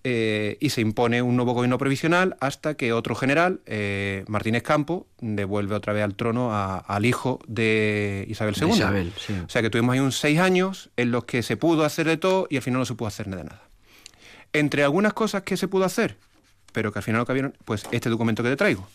eh, 0.08 0.58
y 0.60 0.70
se 0.70 0.82
impone 0.82 1.24
un 1.24 1.36
nuevo 1.36 1.54
gobierno 1.54 1.80
provisional 1.80 2.38
hasta 2.40 2.76
que 2.76 2.94
otro 2.94 3.16
general, 3.16 3.60
eh, 3.66 4.24
Martínez 4.28 4.62
Campo, 4.62 5.08
devuelve 5.20 5.74
otra 5.74 5.94
vez 5.94 6.04
al 6.04 6.14
trono 6.14 6.54
a- 6.54 6.78
al 6.78 7.06
hijo 7.06 7.40
de 7.48 8.24
Isabel 8.30 8.54
De 8.54 8.66
II. 8.68 8.72
Isabel, 8.74 9.14
sí. 9.18 9.34
O 9.44 9.50
sea 9.50 9.64
que 9.64 9.72
tuvimos 9.72 9.94
ahí 9.94 10.00
unos 10.00 10.18
seis 10.20 10.38
años 10.40 10.92
en 10.96 11.10
los 11.10 11.26
que 11.26 11.42
se 11.42 11.58
pudo 11.58 11.84
hacer 11.84 12.06
de 12.06 12.18
todo 12.18 12.46
y 12.52 12.58
al 12.58 12.62
final 12.62 12.80
no 12.82 12.86
se 12.86 12.94
pudo 12.94 13.08
hacer 13.08 13.26
de 13.28 13.38
nada. 13.44 13.64
Entre 14.54 14.84
algunas 14.84 15.14
cosas 15.14 15.42
que 15.42 15.58
se 15.58 15.68
pudo 15.68 15.86
hacer, 15.86 16.18
pero 16.72 16.92
que 16.92 17.00
al 17.00 17.04
final 17.04 17.22
no 17.22 17.26
cabieron, 17.26 17.56
pues 17.66 17.84
este 17.92 18.10
documento 18.10 18.44
que 18.44 18.50
te 18.50 18.56
traigo. 18.58 18.88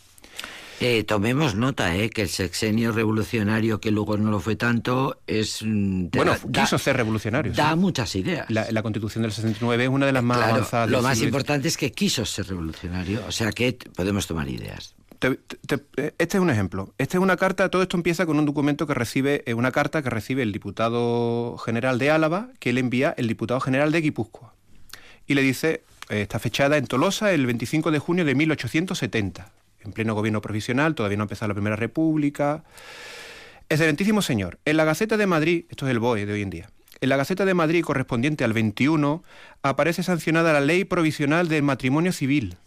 Eh, 0.80 1.04
tomemos 1.04 1.54
nota, 1.54 1.94
eh, 1.94 2.08
que 2.08 2.22
el 2.22 2.28
sexenio 2.30 2.90
revolucionario, 2.92 3.80
que 3.80 3.90
luego 3.90 4.16
no 4.16 4.30
lo 4.30 4.40
fue 4.40 4.56
tanto, 4.56 5.20
es... 5.26 5.62
mm, 5.62 6.06
Bueno, 6.12 6.34
da- 6.42 6.62
quiso 6.62 6.78
ser 6.78 6.96
revolucionario. 6.96 7.52
Da 7.52 7.72
sí. 7.72 7.76
muchas 7.78 8.14
ideas. 8.16 8.46
La, 8.48 8.66
la 8.70 8.82
constitución 8.82 9.22
del 9.22 9.30
69 9.32 9.84
es 9.84 9.90
una 9.90 10.06
de 10.06 10.12
las 10.12 10.22
más 10.22 10.38
Claro, 10.38 10.54
avanzadas. 10.54 10.90
lo 10.90 11.02
más 11.02 11.20
importante 11.20 11.68
es 11.68 11.76
que 11.76 11.92
quiso 11.92 12.24
ser 12.24 12.48
revolucionario, 12.48 13.20
o 13.28 13.32
sea 13.32 13.52
que 13.52 13.76
podemos 13.94 14.26
tomar 14.26 14.48
ideas. 14.48 14.94
Te- 15.18 15.34
te- 15.66 15.76
te- 15.76 16.14
este 16.18 16.38
es 16.38 16.42
un 16.42 16.48
ejemplo. 16.48 16.94
Esta 16.96 17.18
es 17.18 17.22
una 17.22 17.36
carta, 17.36 17.68
todo 17.68 17.82
esto 17.82 17.98
empieza 17.98 18.24
con 18.24 18.38
un 18.38 18.46
documento 18.46 18.86
que 18.86 18.94
recibe, 18.94 19.42
eh, 19.44 19.52
una 19.52 19.72
carta 19.72 20.02
que 20.02 20.08
recibe 20.08 20.42
el 20.42 20.50
diputado 20.50 21.58
general 21.58 21.98
de 21.98 22.10
Álava, 22.10 22.48
que 22.58 22.72
le 22.72 22.80
envía 22.80 23.14
el 23.18 23.28
diputado 23.28 23.60
general 23.60 23.92
de 23.92 24.00
Guipúzcoa. 24.00 24.54
Y 25.26 25.34
le 25.34 25.42
dice, 25.42 25.82
eh, 26.08 26.22
está 26.22 26.38
fechada 26.38 26.78
en 26.78 26.86
Tolosa 26.86 27.32
el 27.34 27.44
25 27.44 27.90
de 27.90 27.98
junio 27.98 28.24
de 28.24 28.34
1870, 28.34 29.50
en 29.82 29.92
pleno 29.92 30.14
gobierno 30.14 30.40
provisional, 30.40 30.94
todavía 30.94 31.16
no 31.16 31.22
ha 31.22 31.26
empezado 31.26 31.48
la 31.48 31.54
Primera 31.54 31.76
República. 31.76 32.64
Excelentísimo 33.68 34.22
señor, 34.22 34.58
en 34.64 34.76
la 34.76 34.84
Gaceta 34.84 35.16
de 35.16 35.26
Madrid, 35.26 35.64
esto 35.70 35.86
es 35.86 35.90
el 35.92 35.98
BOE 35.98 36.26
de 36.26 36.32
hoy 36.32 36.42
en 36.42 36.50
día, 36.50 36.70
en 37.00 37.08
la 37.08 37.16
Gaceta 37.16 37.46
de 37.46 37.54
Madrid 37.54 37.82
correspondiente 37.82 38.44
al 38.44 38.52
21 38.52 39.22
aparece 39.62 40.02
sancionada 40.02 40.52
la 40.52 40.60
Ley 40.60 40.84
Provisional 40.84 41.48
del 41.48 41.62
Matrimonio 41.62 42.12
Civil. 42.12 42.58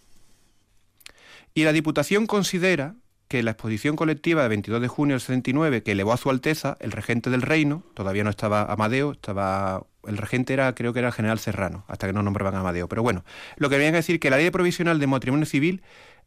Y 1.54 1.66
la 1.66 1.72
Diputación 1.72 2.26
considera 2.26 2.96
que 3.28 3.44
la 3.44 3.52
exposición 3.52 3.96
colectiva 3.96 4.42
de 4.42 4.50
22 4.50 4.82
de 4.82 4.88
junio 4.88 5.14
del 5.14 5.22
69 5.22 5.84
que 5.84 5.92
elevó 5.92 6.14
a 6.14 6.18
su 6.18 6.32
Alteza, 6.32 6.78
el 6.80 6.92
regente 6.92 7.30
del 7.30 7.44
reino, 7.44 7.84
todavía 7.94 8.24
no 8.24 8.32
estaba 8.32 8.64
Amadeo, 8.64 9.12
estaba 9.12 9.86
el 10.08 10.18
regente 10.18 10.54
era 10.54 10.74
creo 10.76 10.94
que 10.94 11.00
era 11.00 11.10
el 11.10 11.14
general 11.14 11.40
Serrano, 11.40 11.86
hasta 11.88 12.08
que 12.08 12.14
no 12.14 12.24
nombraban 12.24 12.56
a 12.56 12.60
Amadeo, 12.60 12.90
pero 12.90 13.04
bueno, 13.04 13.24
lo 13.56 13.70
que 13.70 13.76
había 13.76 13.92
que 13.92 13.98
decir 13.98 14.20
que 14.20 14.30
la 14.30 14.38
ley 14.38 14.50
provisional 14.50 15.00
de 15.00 15.08
matrimonio 15.08 15.46
civil 15.46 15.84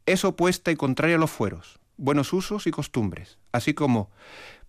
es 0.07 0.25
opuesta 0.25 0.71
y 0.71 0.77
contraria 0.77 1.17
a 1.17 1.19
los 1.19 1.31
fueros, 1.31 1.79
buenos 1.97 2.33
usos 2.33 2.67
y 2.67 2.71
costumbres, 2.71 3.39
así 3.53 3.75
como 3.75 4.11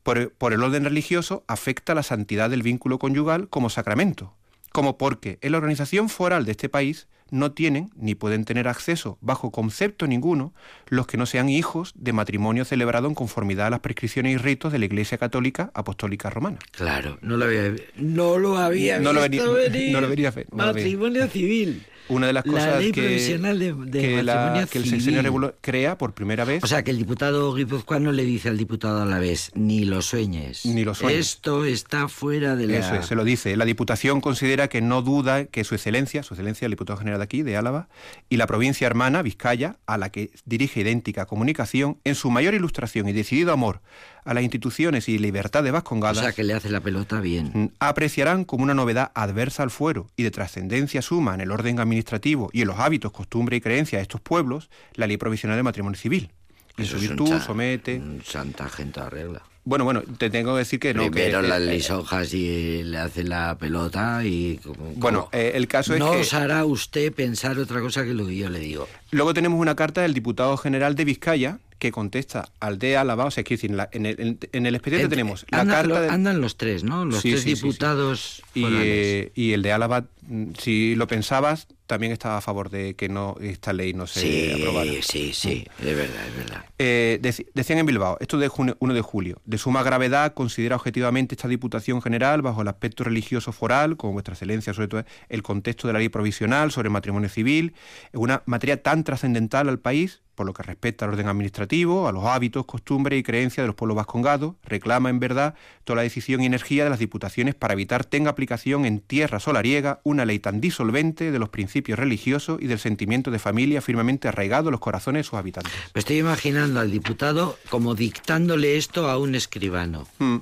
por, 0.03 0.31
por 0.33 0.53
el 0.53 0.63
orden 0.63 0.83
religioso 0.85 1.43
afecta 1.47 1.95
la 1.95 2.03
santidad 2.03 2.49
del 2.49 2.63
vínculo 2.63 2.99
conyugal 2.99 3.49
como 3.49 3.69
sacramento, 3.69 4.33
como 4.71 4.97
porque 4.97 5.37
en 5.41 5.51
la 5.53 5.57
organización 5.57 6.09
foral 6.09 6.45
de 6.45 6.51
este 6.51 6.69
país 6.69 7.07
no 7.29 7.51
tienen 7.51 7.89
ni 7.97 8.15
pueden 8.15 8.45
tener 8.45 8.69
acceso 8.69 9.17
bajo 9.19 9.51
concepto 9.51 10.07
ninguno 10.07 10.53
los 10.87 11.07
que 11.07 11.17
no 11.17 11.25
sean 11.25 11.49
hijos 11.49 11.91
de 11.95 12.13
matrimonio 12.13 12.63
celebrado 12.63 13.09
en 13.09 13.15
conformidad 13.15 13.67
a 13.67 13.69
las 13.69 13.81
prescripciones 13.81 14.33
y 14.35 14.37
ritos 14.37 14.71
de 14.71 14.79
la 14.79 14.85
Iglesia 14.85 15.17
Católica 15.17 15.69
Apostólica 15.73 16.29
Romana. 16.29 16.57
Claro, 16.71 17.17
no 17.21 17.35
lo 17.35 17.43
había, 17.43 17.75
no 17.97 18.37
lo 18.37 18.57
había 18.57 18.99
No 18.99 19.11
lo 19.11 19.27
visto 19.27 19.51
venía- 19.51 19.69
venir. 19.69 19.91
no 19.91 19.99
lo 19.99 20.07
venía 20.07 20.29
no 20.29 20.35
veía. 20.35 20.47
Matrimonio 20.67 21.27
civil. 21.27 21.85
Una 22.09 22.27
de 22.27 22.33
las 22.33 22.45
La 22.45 22.51
cosas 22.51 22.79
ley 22.79 22.91
que, 22.91 23.01
provisional 23.01 23.59
de- 23.59 23.73
de 23.73 24.01
que, 24.01 24.23
la- 24.23 24.61
el 24.71 24.85
sexenio 24.85 25.21
revolu- 25.21 25.53
crea 25.61 25.97
por 25.97 26.13
primera 26.13 26.45
vez. 26.45 26.63
O 26.63 26.67
sea, 26.67 26.83
que 26.83 26.91
el 26.91 26.97
diputado 26.97 27.53
guipuzcoano 27.53 28.11
le 28.11 28.23
dice 28.23 28.49
al 28.49 28.57
diputado 28.57 29.01
a 29.01 29.05
la 29.05 29.19
vez, 29.19 29.51
ni 29.55 29.85
lo 29.85 30.01
sueñes. 30.01 30.65
Ni 30.65 30.83
lo 30.83 30.93
sueñes. 30.95 31.19
Esto 31.19 31.65
está 31.65 32.07
fuera 32.07 32.55
de 32.55 32.67
la... 32.67 32.77
Eso 32.77 32.95
es, 32.95 33.05
se 33.05 33.15
lo 33.15 33.23
dice. 33.23 33.55
La 33.57 33.65
Diputación 33.65 34.21
considera 34.21 34.67
que 34.67 34.81
no 34.81 35.01
duda 35.01 35.45
que 35.45 35.63
su 35.63 35.75
excelencia, 35.75 36.23
su 36.23 36.33
excelencia 36.33 36.65
el 36.65 36.71
diputado 36.71 36.97
general 36.97 37.19
de 37.19 37.23
aquí, 37.25 37.41
de 37.43 37.57
Álava, 37.57 37.89
y 38.29 38.37
la 38.37 38.47
provincia 38.47 38.87
hermana, 38.87 39.21
Vizcaya, 39.21 39.77
a 39.85 39.97
la 39.97 40.09
que 40.11 40.31
dirige 40.45 40.81
idéntica 40.81 41.25
comunicación, 41.25 41.97
en 42.03 42.15
su 42.15 42.29
mayor 42.31 42.53
ilustración 42.53 43.07
y 43.09 43.13
decidido 43.13 43.51
amor 43.51 43.81
a 44.27 44.33
las 44.33 44.43
instituciones 44.43 45.09
y 45.09 45.17
libertades 45.17 45.71
O 45.71 45.73
vascongadas, 45.73 46.19
sea, 46.19 46.31
que 46.33 46.43
le 46.43 46.53
hace 46.53 46.69
la 46.69 46.81
pelota 46.81 47.19
bien. 47.21 47.51
mm, 47.53 47.65
apreciarán 47.79 48.43
como 48.43 48.63
una 48.63 48.73
novedad 48.73 49.11
adversa 49.15 49.63
al 49.63 49.71
fuero 49.71 50.07
y 50.15 50.23
de 50.23 50.31
trascendencia 50.31 51.01
suma 51.01 51.33
en 51.33 51.41
el 51.41 51.51
orden 51.51 51.79
administrativo 51.79 52.49
y 52.53 52.61
en 52.61 52.67
los 52.67 52.77
hábitos, 52.79 53.11
costumbres 53.11 53.57
y 53.57 53.61
creencias 53.61 53.99
de 53.99 54.03
estos 54.03 54.21
pueblos 54.21 54.69
la 54.93 55.07
ley 55.07 55.17
provisional 55.17 55.57
de 55.57 55.63
matrimonio 55.63 55.97
civil. 55.99 56.29
En 56.77 56.85
su 56.85 56.99
virtud 56.99 57.39
somete. 57.41 57.95
Un 57.97 58.21
chantaje 58.21 58.83
en 58.83 58.91
toda 58.91 59.09
regla. 59.09 59.41
Bueno, 59.67 59.83
bueno, 59.83 60.01
te 60.17 60.29
tengo 60.29 60.53
que 60.53 60.59
decir 60.59 60.79
que 60.79 60.93
no. 60.93 61.11
Primero 61.11 61.41
eh, 61.41 61.47
las 61.49 61.59
eh, 61.61 61.65
lisonjas 61.73 62.33
y 62.33 62.83
le 62.85 62.97
hace 62.99 63.25
la 63.25 63.57
pelota 63.57 64.23
y... 64.23 64.61
como- 64.63 64.93
Bueno, 64.95 65.25
como- 65.25 65.29
eh, 65.33 65.51
el 65.55 65.67
caso 65.67 65.93
es 65.93 65.99
no 65.99 66.11
que- 66.13 66.19
os 66.21 66.33
hará 66.33 66.63
usted 66.63 67.11
pensar 67.11 67.59
otra 67.59 67.81
cosa 67.81 68.05
que 68.05 68.13
lo 68.13 68.25
que 68.25 68.37
yo 68.37 68.49
le 68.49 68.59
digo. 68.59 68.87
Luego 69.11 69.33
tenemos 69.33 69.59
una 69.59 69.75
carta 69.75 70.01
del 70.01 70.13
diputado 70.13 70.55
general 70.55 70.95
de 70.95 71.03
Vizcaya 71.03 71.59
que 71.79 71.91
contesta 71.91 72.47
al 72.61 72.79
de 72.79 72.95
Álava, 72.95 73.25
o 73.25 73.31
sea, 73.31 73.43
decir, 73.43 73.69
en, 73.69 73.75
la- 73.77 73.89
en 73.91 74.05
el, 74.05 74.19
en- 74.21 74.39
en 74.53 74.65
el 74.67 74.73
expediente 74.75 75.03
Entre- 75.03 75.17
tenemos 75.17 75.45
la 75.49 75.59
anda- 75.59 75.73
carta 75.73 75.87
lo- 75.89 76.01
de- 76.01 76.09
Andan 76.11 76.39
los 76.39 76.55
tres, 76.55 76.85
¿no? 76.85 77.03
Los 77.03 77.19
Sí, 77.21 77.31
tres 77.31 77.41
sí, 77.43 77.49
sí, 77.49 77.55
sí. 77.57 77.61
diputados 77.63 78.41
y, 78.55 78.63
eh, 78.65 79.31
y 79.35 79.51
el 79.51 79.63
de 79.63 79.73
Álava, 79.73 80.05
mm, 80.29 80.51
si 80.57 80.95
lo 80.95 81.07
pensabas, 81.07 81.67
también 81.87 82.11
estaba 82.11 82.37
a 82.37 82.41
favor 82.41 82.69
de 82.69 82.95
que 82.95 83.09
no 83.09 83.35
esta 83.41 83.73
ley 83.73 83.93
no 83.93 84.05
se 84.07 84.19
Sí, 84.19 84.51
aprobara. 84.61 84.91
sí, 85.01 85.33
sí, 85.33 85.65
es 85.79 85.85
verdad, 85.95 86.27
es 86.27 86.35
verdad. 86.37 86.65
Eh, 86.77 87.19
decían 87.53 87.79
en 87.79 87.85
Bilbao, 87.85 88.17
esto 88.19 88.37
de 88.37 88.47
junio- 88.49 88.77
1 88.79 88.93
de 88.93 89.01
julio, 89.01 89.41
de 89.45 89.57
suma 89.57 89.81
gravedad 89.83 90.33
considera 90.33 90.75
objetivamente 90.75 91.35
esta 91.35 91.47
Diputación 91.47 92.01
General 92.01 92.41
bajo 92.41 92.61
el 92.61 92.67
aspecto 92.67 93.03
religioso 93.03 93.51
foral, 93.51 93.97
como 93.97 94.13
vuestra 94.13 94.33
excelencia, 94.35 94.73
sobre 94.73 94.87
todo 94.89 95.03
el 95.29 95.41
contexto 95.43 95.87
de 95.87 95.93
la 95.93 95.99
ley 95.99 96.09
provisional 96.09 96.71
sobre 96.71 96.89
matrimonio 96.89 97.29
civil, 97.29 97.73
es 98.11 98.19
una 98.19 98.43
materia 98.45 98.83
tan 98.83 99.03
trascendental 99.03 99.69
al 99.69 99.79
país, 99.79 100.21
por 100.37 100.45
lo 100.45 100.53
que 100.53 100.61
respecta 100.61 101.03
al 101.03 101.11
orden 101.11 101.27
administrativo, 101.27 102.07
a 102.07 102.11
los 102.11 102.23
hábitos, 102.25 102.65
costumbres 102.67 103.19
y 103.19 103.23
creencias 103.23 103.63
de 103.63 103.67
los 103.67 103.75
pueblos 103.75 103.97
vascongados, 103.97 104.53
reclama 104.63 105.09
en 105.09 105.19
verdad 105.19 105.55
toda 105.83 105.97
la 105.97 106.03
decisión 106.03 106.41
y 106.41 106.45
energía 106.45 106.83
de 106.83 106.91
las 106.91 106.99
diputaciones 106.99 107.55
para 107.55 107.73
evitar 107.73 108.05
tenga 108.05 108.29
aplicación 108.29 108.85
en 108.85 108.99
tierra 108.99 109.39
solariega 109.39 109.99
una 110.03 110.25
ley 110.25 110.37
tan 110.37 110.61
disolvente 110.61 111.31
de 111.31 111.39
los 111.39 111.49
principios 111.49 111.97
religiosos 111.97 112.59
y 112.61 112.67
del 112.67 112.77
sentimiento 112.77 113.31
de 113.31 113.39
familia 113.39 113.81
firmemente 113.81 114.27
arraigado 114.27 114.69
en 114.69 114.73
los 114.73 114.79
corazones 114.79 115.21
de 115.21 115.23
sus 115.23 115.39
habitantes. 115.39 115.73
Me 115.95 115.99
estoy 115.99 116.19
imaginando 116.19 116.79
al 116.79 116.91
diputado 116.91 117.57
como 117.69 117.95
dictándole 117.95 118.77
esto 118.77 119.09
a 119.09 119.17
un 119.17 119.33
escribano, 119.33 120.07
Mm. 120.19 120.37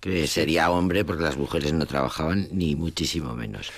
que 0.00 0.28
sería 0.28 0.70
hombre 0.70 1.04
porque 1.04 1.24
las 1.24 1.36
mujeres 1.36 1.72
no 1.72 1.84
trabajaban 1.84 2.46
ni 2.52 2.76
muchísimo 2.76 3.34
menos. 3.34 3.72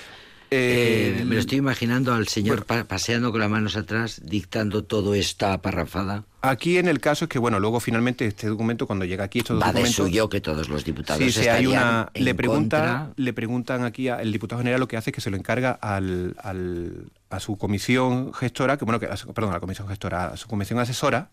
Eh, 0.51 1.17
Eh, 1.21 1.25
me 1.25 1.35
lo 1.35 1.41
estoy 1.41 1.59
imaginando 1.59 2.15
al 2.15 2.27
señor 2.29 2.65
pa- 2.65 2.85
paseando 2.85 3.31
con 3.33 3.41
las 3.41 3.51
manos 3.51 3.77
atrás, 3.77 4.21
dictando 4.25 4.83
todo 4.85 5.15
esta 5.15 5.61
parrafada. 5.61 6.25
Aquí 6.41 6.79
en 6.79 6.89
el 6.89 7.01
caso 7.01 7.25
es 7.27 7.29
que, 7.29 7.39
bueno, 7.39 7.59
luego 7.61 7.81
finalmente 7.81 8.25
este 8.27 8.47
documento, 8.47 8.87
cuando 8.87 9.05
llega 9.05 9.25
aquí, 9.25 9.41
estos 9.41 9.57
Va 9.61 9.67
de 9.67 9.73
documentos... 9.73 9.95
suyo 10.07 10.29
que 10.29 10.41
todos 10.41 10.69
los 10.69 10.85
diputados 10.85 11.23
Sí, 11.23 11.33
sí, 11.33 11.41
hay 11.41 11.65
estarían 11.65 11.71
una... 11.83 12.11
en 12.15 12.25
Le, 12.25 12.35
pregunta, 12.35 12.77
contra. 12.79 13.13
le 13.17 13.33
preguntan 13.33 13.85
aquí, 13.85 14.09
al 14.09 14.33
diputado 14.33 14.61
general 14.61 14.81
lo 14.81 14.89
que 14.89 14.97
hace 14.97 15.11
es 15.11 15.15
que 15.15 15.21
se 15.21 15.31
lo 15.31 15.37
encarga 15.37 15.73
al, 15.73 16.35
al- 16.43 17.07
a 17.31 17.41
su 17.41 17.59
comisión 17.59 18.33
gestora, 18.33 18.77
que 18.79 18.85
bueno, 18.87 19.01
que, 19.01 19.07
perdón, 19.35 19.51
a 19.51 19.55
la 19.55 19.61
comisión 19.61 19.87
gestora, 19.89 20.29
a 20.29 20.37
su 20.37 20.49
comisión 20.49 20.79
asesora, 20.79 21.29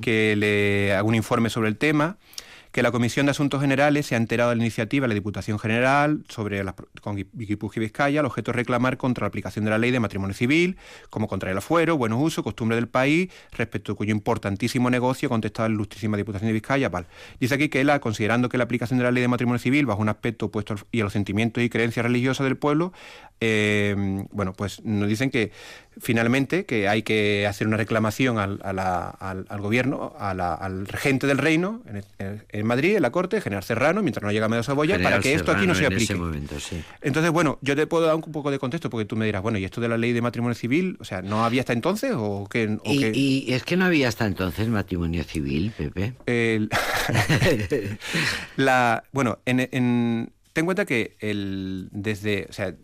que 0.00 0.34
le 0.36 0.92
haga 0.94 1.02
un 1.04 1.14
informe 1.14 1.50
sobre 1.50 1.68
el 1.68 1.76
tema, 1.76 2.16
que 2.76 2.82
la 2.82 2.92
Comisión 2.92 3.24
de 3.24 3.30
Asuntos 3.30 3.62
Generales 3.62 4.04
se 4.04 4.16
ha 4.16 4.18
enterado 4.18 4.50
de 4.50 4.56
la 4.56 4.62
iniciativa 4.62 5.04
de 5.04 5.08
la 5.08 5.14
Diputación 5.14 5.58
General 5.58 6.22
sobre 6.28 6.62
la, 6.62 6.74
con 7.00 7.16
Guipúzcoa 7.16 7.80
y 7.80 7.80
Vizcaya, 7.80 8.20
el 8.20 8.26
objeto 8.26 8.50
es 8.50 8.54
reclamar 8.54 8.98
contra 8.98 9.22
la 9.24 9.28
aplicación 9.28 9.64
de 9.64 9.70
la 9.70 9.78
ley 9.78 9.92
de 9.92 9.98
matrimonio 9.98 10.34
civil, 10.34 10.76
como 11.08 11.26
contra 11.26 11.50
el 11.50 11.56
afuero, 11.56 11.96
buenos 11.96 12.18
usos, 12.22 12.44
costumbre 12.44 12.76
del 12.76 12.86
país, 12.86 13.30
respecto 13.52 13.92
a 13.92 13.94
cuyo 13.94 14.12
importantísimo 14.12 14.90
negocio 14.90 15.30
contestado 15.30 15.70
la 15.70 15.74
ilustrísima 15.74 16.18
Diputación 16.18 16.48
de 16.48 16.52
Vizcaya. 16.52 16.90
Vale. 16.90 17.06
Dice 17.40 17.54
aquí 17.54 17.70
que 17.70 17.82
la, 17.82 17.98
considerando 17.98 18.50
que 18.50 18.58
la 18.58 18.64
aplicación 18.64 18.98
de 18.98 19.04
la 19.04 19.10
ley 19.10 19.22
de 19.22 19.28
matrimonio 19.28 19.58
civil 19.58 19.86
bajo 19.86 20.02
un 20.02 20.10
aspecto 20.10 20.44
opuesto 20.44 20.74
al- 20.74 20.80
y 20.92 21.00
a 21.00 21.04
los 21.04 21.14
sentimientos 21.14 21.64
y 21.64 21.70
creencias 21.70 22.04
religiosas 22.04 22.44
del 22.44 22.58
pueblo, 22.58 22.92
eh, 23.40 23.96
bueno, 24.32 24.52
pues 24.52 24.84
nos 24.84 25.08
dicen 25.08 25.30
que 25.30 25.50
finalmente 25.98 26.66
que 26.66 26.88
hay 26.88 27.02
que 27.02 27.46
hacer 27.46 27.66
una 27.66 27.76
reclamación 27.78 28.38
al, 28.38 28.60
a 28.62 28.72
la- 28.72 29.08
al- 29.08 29.46
al 29.48 29.60
gobierno, 29.60 30.14
a 30.18 30.34
la- 30.34 30.52
al 30.54 30.86
regente 30.86 31.26
del 31.26 31.38
reino 31.38 31.82
en, 32.18 32.66
Madrid, 32.66 32.96
en 32.96 33.02
la 33.02 33.10
corte, 33.10 33.40
general 33.40 33.62
Serrano, 33.64 34.02
mientras 34.02 34.22
no 34.22 34.30
llega 34.30 34.46
a 34.46 34.48
Medio 34.48 34.62
Saboya, 34.62 34.98
para 35.02 35.20
que 35.20 35.32
esto 35.34 35.52
aquí 35.52 35.66
no 35.66 35.74
se 35.74 35.80
en 35.80 35.86
aplique. 35.86 36.04
ese 36.04 36.14
momento, 36.16 36.60
sí. 36.60 36.82
Entonces, 37.00 37.30
bueno, 37.32 37.58
yo 37.62 37.74
te 37.76 37.86
puedo 37.86 38.04
dar 38.06 38.14
un 38.14 38.20
poco 38.20 38.50
de 38.50 38.58
contexto 38.58 38.90
porque 38.90 39.06
tú 39.06 39.16
me 39.16 39.24
dirás, 39.26 39.42
bueno, 39.42 39.56
¿y 39.58 39.64
esto 39.64 39.80
de 39.80 39.88
la 39.88 39.96
ley 39.96 40.12
de 40.12 40.20
matrimonio 40.20 40.54
civil, 40.54 40.96
o 41.00 41.04
sea, 41.04 41.22
no 41.22 41.44
había 41.44 41.60
hasta 41.62 41.72
entonces 41.72 42.12
o 42.14 42.46
qué? 42.50 42.76
o 42.84 42.92
Y, 42.92 42.98
qué? 43.00 43.12
y 43.14 43.52
es 43.54 43.62
que 43.64 43.76
no 43.76 43.86
había 43.86 44.08
hasta 44.08 44.26
entonces 44.26 44.68
matrimonio 44.68 45.24
civil, 45.24 45.72
Pepe. 45.76 46.12
El- 46.26 46.68
la, 48.56 49.04
bueno, 49.12 49.38
en, 49.46 49.60
en- 49.60 50.32
ten 50.52 50.62
en 50.62 50.64
cuenta 50.64 50.84
que 50.84 51.16
el, 51.20 51.88
desde, 51.92 52.46
o 52.48 52.52
sea, 52.52 52.74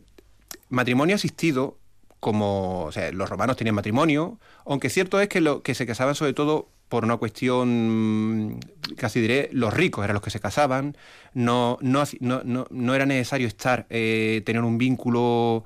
matrimonio 0.68 1.16
asistido, 1.16 1.78
como, 2.23 2.91
los 3.14 3.29
romanos 3.29 3.57
tenían 3.57 3.75
matrimonio, 3.75 4.39
aunque 4.64 4.91
cierto 4.91 5.20
es 5.20 5.27
que, 5.29 5.41
lo, 5.41 5.64
que 5.64 5.75
se 5.75 5.87
casaban 5.87 6.14
sobre 6.14 6.35
todo 6.35 6.68
por 6.89 7.03
una 7.05 7.16
cuestión, 7.16 8.61
casi 8.97 9.20
diré, 9.20 9.49
los 9.51 9.75
ricos 9.75 10.05
eran 10.05 10.14
los 10.14 10.23
que 10.23 10.31
se 10.31 10.39
casaban, 10.39 10.97
no, 11.35 11.79
no, 11.81 12.05
no, 12.20 12.66
no 12.70 12.95
era 12.95 13.07
necesario 13.07 13.49
estar, 13.49 13.87
eh, 13.91 14.41
tener 14.47 14.62
un 14.62 14.79
vínculo 14.79 15.64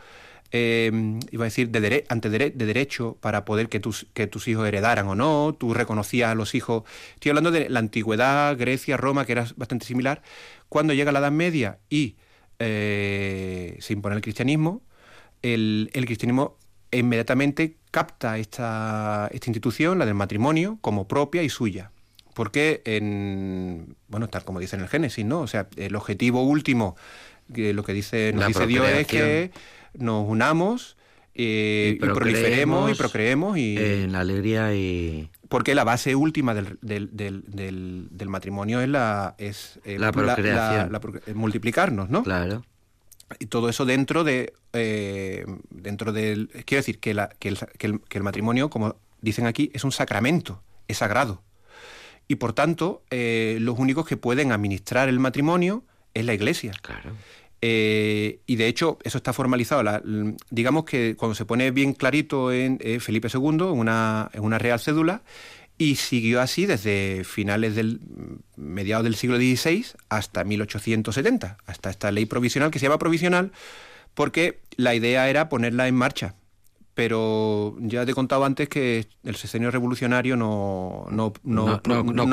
eh, 0.50 0.90
iba 1.30 1.44
a 1.44 1.50
decir, 1.50 1.68
de, 1.68 1.80
dere- 1.82 2.04
ante 2.08 2.30
dere- 2.30 2.54
de 2.54 2.64
derecho 2.64 3.18
para 3.20 3.44
poder 3.44 3.68
que 3.68 3.78
tus, 3.78 4.06
que 4.14 4.26
tus 4.26 4.48
hijos 4.48 4.66
heredaran 4.66 5.06
o 5.08 5.14
no, 5.14 5.54
tú 5.58 5.74
reconocías 5.74 6.30
a 6.30 6.34
los 6.34 6.54
hijos. 6.54 6.84
Estoy 7.16 7.30
hablando 7.30 7.50
de 7.50 7.68
la 7.68 7.80
antigüedad, 7.80 8.56
Grecia, 8.56 8.96
Roma, 8.96 9.26
que 9.26 9.32
era 9.32 9.44
bastante 9.56 9.84
similar. 9.84 10.22
Cuando 10.70 10.94
llega 10.94 11.12
la 11.12 11.18
Edad 11.18 11.32
Media 11.32 11.80
y 11.90 12.16
eh, 12.58 13.76
se 13.80 13.92
impone 13.92 14.16
el 14.16 14.22
cristianismo, 14.22 14.80
el, 15.54 15.90
el 15.92 16.06
cristianismo 16.06 16.56
inmediatamente 16.92 17.76
capta 17.90 18.38
esta, 18.38 19.28
esta 19.32 19.50
institución, 19.50 19.98
la 19.98 20.06
del 20.06 20.14
matrimonio, 20.14 20.78
como 20.80 21.06
propia 21.08 21.42
y 21.42 21.48
suya. 21.48 21.90
Porque, 22.34 22.82
en, 22.84 23.96
bueno, 24.08 24.28
tal 24.28 24.44
como 24.44 24.60
dice 24.60 24.76
en 24.76 24.82
el 24.82 24.88
Génesis, 24.88 25.24
¿no? 25.24 25.40
O 25.40 25.46
sea, 25.46 25.68
el 25.76 25.96
objetivo 25.96 26.42
último, 26.42 26.96
que 27.52 27.72
lo 27.72 27.82
que 27.82 27.92
dice, 27.94 28.32
nos 28.34 28.40
La 28.42 28.46
dice 28.48 28.66
Dios 28.66 28.86
es 28.88 29.06
que 29.06 29.50
nos 29.94 30.28
unamos 30.28 30.96
eh, 31.34 31.96
y, 31.96 31.98
proliferemos 31.98 32.90
y 32.90 32.94
procreemos 32.94 33.58
y 33.58 33.76
En 33.78 34.12
la 34.12 34.20
alegría 34.20 34.74
y... 34.74 35.30
porque 35.48 35.74
la 35.74 35.84
base 35.84 36.14
última 36.14 36.54
del, 36.54 36.78
del, 36.82 37.10
del, 37.16 37.44
del- 37.46 38.08
del 38.10 38.28
matrimonio 38.28 38.80
es 38.80 38.88
la 38.88 39.34
es 39.38 39.78
eh, 39.84 39.98
La 39.98 40.12
procreación. 40.12 40.92
la 40.92 41.00
multiplicarnos 41.34 42.08
no 42.10 42.22
Claro. 42.22 42.64
Y 43.38 43.46
todo 43.46 43.68
eso 43.68 43.84
dentro 43.84 44.22
de 44.24 44.52
eh, 44.72 45.44
dentro 45.70 46.12
del 46.12 46.48
quiero 46.64 46.80
decir 46.80 46.98
que, 47.00 47.12
la, 47.14 47.28
que, 47.38 47.48
el, 47.48 47.58
que 47.78 47.86
el- 47.88 48.00
que 48.00 48.18
el 48.18 48.24
matrimonio 48.24 48.70
como 48.70 48.96
dicen 49.20 49.46
aquí 49.46 49.70
es 49.74 49.82
un 49.84 49.92
sacramento 49.92 50.62
es 50.88 50.98
sagrado 50.98 51.42
y 52.28 52.36
por 52.36 52.52
tanto 52.52 53.02
eh, 53.10 53.58
los 53.60 53.78
únicos 53.78 54.06
que 54.06 54.16
pueden 54.16 54.52
administrar 54.52 55.08
el 55.08 55.18
matrimonio 55.18 55.82
es 56.14 56.24
la 56.24 56.34
iglesia 56.34 56.72
Claro. 56.82 57.10
eh, 57.62 58.40
y 58.46 58.56
de 58.56 58.66
hecho, 58.68 58.98
eso 59.02 59.18
está 59.18 59.32
formalizado. 59.32 59.82
La- 59.82 60.02
digamos 60.50 60.84
que 60.84 61.16
cuando 61.16 61.34
se 61.34 61.44
pone 61.44 61.70
bien 61.70 61.94
clarito 61.94 62.52
en 62.52 62.78
Felipe 63.00 63.28
II, 63.32 63.40
en 63.48 63.60
una, 63.62 64.30
en 64.32 64.42
una 64.44 64.58
real 64.58 64.78
cédula, 64.80 65.22
y 65.78 65.96
siguió 65.96 66.40
así 66.40 66.64
desde 66.66 67.22
finales 67.24 67.74
del 67.74 68.00
mediados 68.56 69.04
del 69.04 69.14
siglo 69.16 69.36
XVI 69.36 69.84
hasta 70.08 70.42
1870, 70.44 71.58
hasta 71.66 71.90
esta 71.90 72.10
ley 72.12 72.26
provisional 72.26 72.70
que 72.70 72.78
se 72.78 72.86
llama 72.86 72.98
provisional 72.98 73.52
porque 74.14 74.60
la 74.76 74.94
idea 74.94 75.28
era 75.28 75.48
ponerla 75.48 75.86
en 75.88 75.94
marcha. 75.94 76.34
Pero 76.94 77.76
ya 77.78 78.06
te 78.06 78.12
he 78.12 78.14
contado 78.14 78.46
antes 78.46 78.70
que 78.70 79.06
el 79.22 79.36
sexenio 79.36 79.70
revolucionario 79.70 80.34
no, 80.34 81.06
no, 81.10 81.34
no, 81.44 81.66
No- 81.86 82.04
no- 82.04 82.24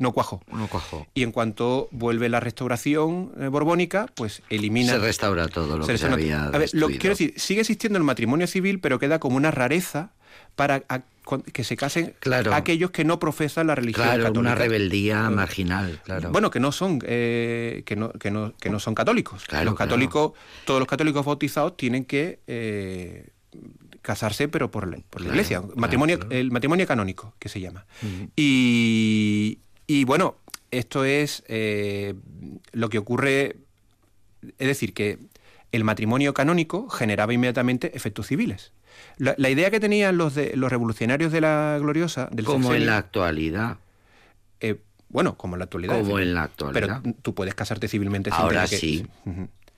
no 0.00 0.12
cuajó. 0.12 0.40
Y 1.14 1.24
en 1.24 1.32
cuanto 1.32 1.88
vuelve 1.90 2.28
la 2.28 2.38
restauración 2.38 3.32
eh, 3.40 3.48
borbónica, 3.48 4.06
pues 4.14 4.42
elimina. 4.50 4.92
Se 4.92 4.98
restaura 5.00 5.48
todo 5.48 5.76
lo 5.76 5.84
que 5.84 5.98
se 5.98 6.06
había 6.14 6.44
A 6.54 6.58
ver, 6.58 6.70
lo, 6.74 6.86
quiero 7.00 7.14
decir, 7.14 7.34
sigue 7.36 7.62
existiendo 7.62 7.98
el 7.98 8.04
matrimonio 8.04 8.46
civil, 8.46 8.78
pero 8.78 9.00
queda 9.00 9.18
como 9.18 9.36
una 9.36 9.50
rareza 9.50 10.12
para 10.54 10.84
a- 10.88 11.00
que 11.52 11.64
se 11.64 11.76
casen 11.76 12.14
Claro. 12.20 12.54
aquellos 12.54 12.90
que 12.90 13.04
no 13.04 13.18
profesan 13.18 13.66
la 13.68 13.74
religión 13.74 14.04
Claro, 14.06 14.24
católica. 14.24 14.40
una 14.40 14.54
rebeldía 14.54 15.30
marginal, 15.30 16.00
claro. 16.04 16.30
Bueno, 16.30 16.50
que 16.50 16.60
no 16.60 16.70
son 16.72 16.98
eh, 17.06 17.82
que, 17.86 17.96
no, 17.96 18.10
que, 18.12 18.30
no, 18.30 18.54
que 18.60 18.70
no 18.70 18.78
son 18.78 18.94
católicos. 18.94 19.44
Claro, 19.46 19.64
los 19.64 19.74
católicos, 19.74 20.32
todos 20.66 20.80
los 20.80 20.88
católicos 20.88 21.24
bautizados 21.24 21.76
tienen 21.76 22.04
que 22.04 22.40
eh, 22.46 23.28
casarse, 24.02 24.48
pero 24.48 24.70
por 24.70 24.86
la, 24.88 24.98
por 25.10 25.22
la 25.22 25.28
iglesia. 25.28 25.62
Matrimonio, 25.76 26.18
El 26.30 26.50
matrimonio 26.50 26.86
canónico, 26.86 27.34
que 27.38 27.48
se 27.48 27.60
llama. 27.60 27.86
y, 28.36 29.58
y, 29.86 30.04
bueno, 30.04 30.36
esto 30.70 31.04
es 31.04 31.42
eh, 31.48 32.14
lo 32.72 32.88
que 32.88 32.98
ocurre. 32.98 33.56
Es 34.58 34.68
decir, 34.68 34.92
que 34.92 35.18
el 35.72 35.84
matrimonio 35.84 36.34
canónico 36.34 36.88
generaba 36.90 37.32
inmediatamente 37.32 37.96
efectos 37.96 38.26
civiles. 38.26 38.72
La, 39.18 39.50
idea 39.50 39.70
que 39.70 39.80
tenían 39.80 40.16
los, 40.16 40.34
de, 40.34 40.56
los 40.56 40.70
revolucionarios 40.70 41.32
de 41.32 41.40
la 41.40 41.78
gloriosa... 41.80 42.28
Del 42.32 42.44
como 42.44 42.74
en 42.74 42.86
la 42.86 42.98
actualidad. 42.98 43.78
Eh, 44.60 44.80
bueno, 45.08 45.36
como 45.36 45.54
en 45.54 45.60
la 45.60 45.64
actualidad. 45.64 45.98
Como 45.98 46.18
en 46.18 46.34
la 46.34 46.44
actualidad. 46.44 47.00
Pero 47.02 47.16
tú 47.22 47.34
puedes 47.34 47.54
casarte 47.54 47.88
civilmente 47.88 48.30
sin 48.30 48.40
Ahora 48.40 48.66
sí. 48.66 49.06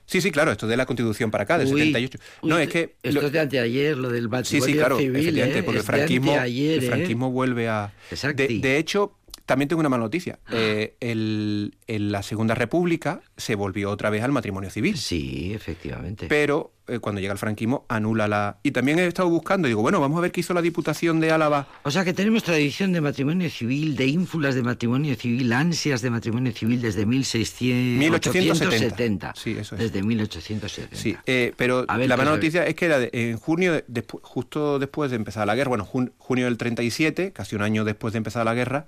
Sí, 0.07 0.21
sí, 0.21 0.31
claro, 0.31 0.53
esto 0.53 0.67
de 0.67 0.77
la 0.77 0.85
Constitución 0.85 1.31
para 1.31 1.43
acá, 1.43 1.57
del 1.57 1.67
78. 1.67 2.17
no, 2.43 2.57
es 2.57 2.69
que... 2.69 2.95
Esto 3.03 3.25
es 3.25 3.31
de 3.31 3.39
anteayer, 3.41 3.97
lo 3.97 4.09
del 4.09 4.29
matrimonio 4.29 4.65
sí, 4.65 4.71
sí, 4.71 4.77
claro, 4.77 4.97
civil, 4.97 5.37
¿eh? 5.37 5.63
porque 5.63 5.79
el 5.79 5.83
franquismo, 5.83 6.33
el 6.33 6.57
¿eh? 6.57 6.81
franquismo 6.81 7.29
vuelve 7.29 7.67
a... 7.67 7.93
De, 8.33 8.59
de, 8.61 8.77
hecho, 8.77 9.17
también 9.45 9.67
tengo 9.67 9.81
una 9.81 9.89
mala 9.89 10.03
noticia. 10.03 10.39
Ah. 10.45 10.51
Eh, 10.53 10.95
en 11.01 12.11
la 12.11 12.23
Segunda 12.23 12.55
República 12.55 13.21
se 13.35 13.55
volvió 13.55 13.91
otra 13.91 14.09
vez 14.09 14.23
al 14.23 14.31
matrimonio 14.31 14.69
civil. 14.69 14.97
Sí, 14.97 15.53
efectivamente. 15.53 16.27
Pero 16.29 16.71
eh, 16.87 16.99
cuando 16.99 17.21
llega 17.21 17.33
el 17.33 17.39
franquismo 17.39 17.85
anula 17.89 18.27
la... 18.27 18.57
Y 18.63 18.71
también 18.71 18.99
he 18.99 19.07
estado 19.07 19.29
buscando 19.29 19.67
digo, 19.67 19.81
bueno, 19.81 19.99
vamos 19.99 20.17
a 20.17 20.21
ver 20.21 20.31
qué 20.31 20.39
hizo 20.39 20.53
la 20.53 20.61
Diputación 20.61 21.19
de 21.19 21.31
Álava. 21.31 21.67
O 21.83 21.91
sea 21.91 22.05
que 22.05 22.13
tenemos 22.13 22.43
tradición 22.43 22.93
de 22.93 23.01
matrimonio 23.01 23.49
civil, 23.49 23.95
de 23.95 24.07
ínfulas 24.07 24.55
de 24.55 24.63
matrimonio 24.63 25.15
civil, 25.15 25.51
ansias 25.53 26.01
de 26.01 26.09
matrimonio 26.09 26.53
civil 26.53 26.81
desde 26.81 27.05
1600... 27.05 27.99
1870. 27.99 29.33
Sí, 29.35 29.57
eso 29.59 29.75
es. 29.75 29.81
Desde 29.81 30.03
1870. 30.03 30.95
Sí, 30.95 31.15
eh, 31.25 31.53
pero 31.57 31.85
la 31.85 32.17
mala 32.17 32.31
noticia 32.31 32.65
es 32.65 32.75
que 32.75 32.85
era 32.85 32.99
en 33.11 33.37
junio, 33.37 33.83
justo 34.21 34.79
después 34.79 35.11
de 35.11 35.17
empezar 35.17 35.47
la 35.47 35.55
guerra, 35.55 35.69
bueno, 35.69 35.85
junio 36.17 36.45
del 36.45 36.57
37, 36.57 37.33
casi 37.33 37.55
un 37.55 37.61
año 37.61 37.83
después 37.83 38.13
de 38.13 38.17
empezar 38.17 38.45
la 38.45 38.53
guerra, 38.53 38.87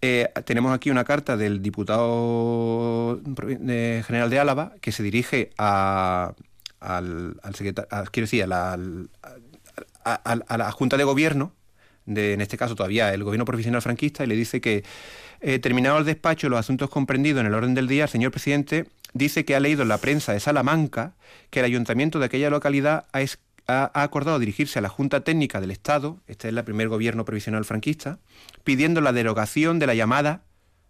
eh, 0.00 0.28
tenemos 0.44 0.74
aquí 0.74 0.90
una 0.90 1.04
carta 1.04 1.36
del 1.36 1.62
diputado 1.62 3.20
general 4.06 4.28
de 4.28 4.38
Álava 4.38 4.74
que 4.80 4.92
se 4.92 5.02
dirige 5.02 5.50
a, 5.56 6.34
al, 6.84 7.54
secretario, 7.54 7.88
quiero 8.10 8.24
decir, 8.24 8.42
a 8.44 8.46
la, 8.46 8.78
a, 10.04 10.56
la 10.56 10.72
Junta 10.72 10.96
de 10.96 11.04
Gobierno, 11.04 11.52
de, 12.06 12.34
en 12.34 12.40
este 12.40 12.58
caso 12.58 12.74
todavía 12.74 13.14
el 13.14 13.24
gobierno 13.24 13.44
profesional 13.44 13.82
franquista, 13.82 14.24
y 14.24 14.26
le 14.26 14.36
dice 14.36 14.60
que, 14.60 14.84
eh, 15.40 15.58
terminado 15.58 15.98
el 15.98 16.04
despacho, 16.04 16.48
los 16.48 16.58
asuntos 16.58 16.90
comprendidos 16.90 17.40
en 17.40 17.46
el 17.46 17.54
orden 17.54 17.74
del 17.74 17.88
día, 17.88 18.04
el 18.04 18.10
señor 18.10 18.30
presidente 18.30 18.86
dice 19.14 19.44
que 19.44 19.54
ha 19.54 19.60
leído 19.60 19.82
en 19.82 19.88
la 19.88 19.98
prensa 19.98 20.32
de 20.32 20.40
Salamanca 20.40 21.14
que 21.50 21.60
el 21.60 21.66
ayuntamiento 21.66 22.18
de 22.18 22.26
aquella 22.26 22.50
localidad 22.50 23.06
ha, 23.12 23.20
ha, 23.66 24.02
acordado 24.02 24.38
dirigirse 24.38 24.78
a 24.78 24.82
la 24.82 24.88
Junta 24.88 25.22
Técnica 25.22 25.60
del 25.60 25.70
Estado, 25.70 26.20
este 26.26 26.48
es 26.48 26.56
el 26.56 26.64
primer 26.64 26.88
gobierno 26.88 27.24
provisional 27.24 27.64
franquista, 27.64 28.18
pidiendo 28.64 29.00
la 29.00 29.12
derogación 29.12 29.78
de 29.78 29.86
la 29.86 29.94
llamada, 29.94 30.42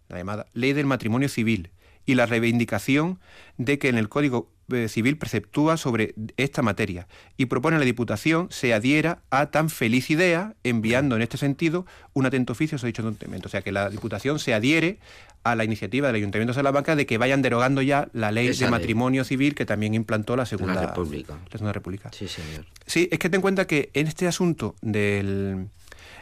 la 0.09 0.17
llamada 0.17 0.47
Ley 0.53 0.73
del 0.73 0.85
Matrimonio 0.85 1.29
Civil 1.29 1.69
y 2.05 2.15
la 2.15 2.25
reivindicación 2.25 3.19
de 3.57 3.79
que 3.79 3.89
en 3.89 3.97
el 3.97 4.09
Código 4.09 4.49
eh, 4.71 4.87
Civil 4.89 5.17
preceptúa 5.17 5.77
sobre 5.77 6.15
esta 6.37 6.61
materia 6.61 7.07
y 7.37 7.45
propone 7.45 7.75
a 7.75 7.79
la 7.79 7.85
Diputación 7.85 8.47
se 8.49 8.73
adhiera 8.73 9.19
a 9.29 9.47
tan 9.47 9.69
feliz 9.69 10.09
idea, 10.09 10.55
enviando 10.63 11.15
en 11.15 11.21
este 11.21 11.37
sentido 11.37 11.85
un 12.13 12.25
atento 12.25 12.53
oficio 12.53 12.75
a 12.75 12.79
su 12.79 12.87
dicho 12.87 13.03
ayuntamiento. 13.03 13.47
O 13.47 13.51
sea, 13.51 13.61
que 13.61 13.71
la 13.71 13.89
Diputación 13.89 14.39
se 14.39 14.53
adhiere 14.53 14.97
a 15.43 15.55
la 15.55 15.63
iniciativa 15.63 16.07
del 16.07 16.15
Ayuntamiento 16.15 16.53
de 16.53 16.55
Salamanca 16.55 16.95
de 16.95 17.05
que 17.05 17.19
vayan 17.19 17.43
derogando 17.43 17.83
ya 17.83 18.09
la 18.13 18.31
ley 18.31 18.49
de 18.49 18.67
matrimonio 18.67 19.23
civil 19.23 19.53
que 19.53 19.65
también 19.65 19.93
implantó 19.93 20.35
la 20.35 20.47
Segunda 20.47 20.83
República. 20.87 21.33
La 21.45 21.51
Segunda 21.51 21.73
República. 21.73 22.09
Sí, 22.11 22.27
señor. 22.27 22.65
Sí, 22.87 23.07
es 23.11 23.19
que 23.19 23.29
ten 23.29 23.35
en 23.35 23.41
cuenta 23.41 23.67
que 23.67 23.91
en 23.93 24.07
este 24.07 24.27
asunto 24.27 24.75
del... 24.81 25.67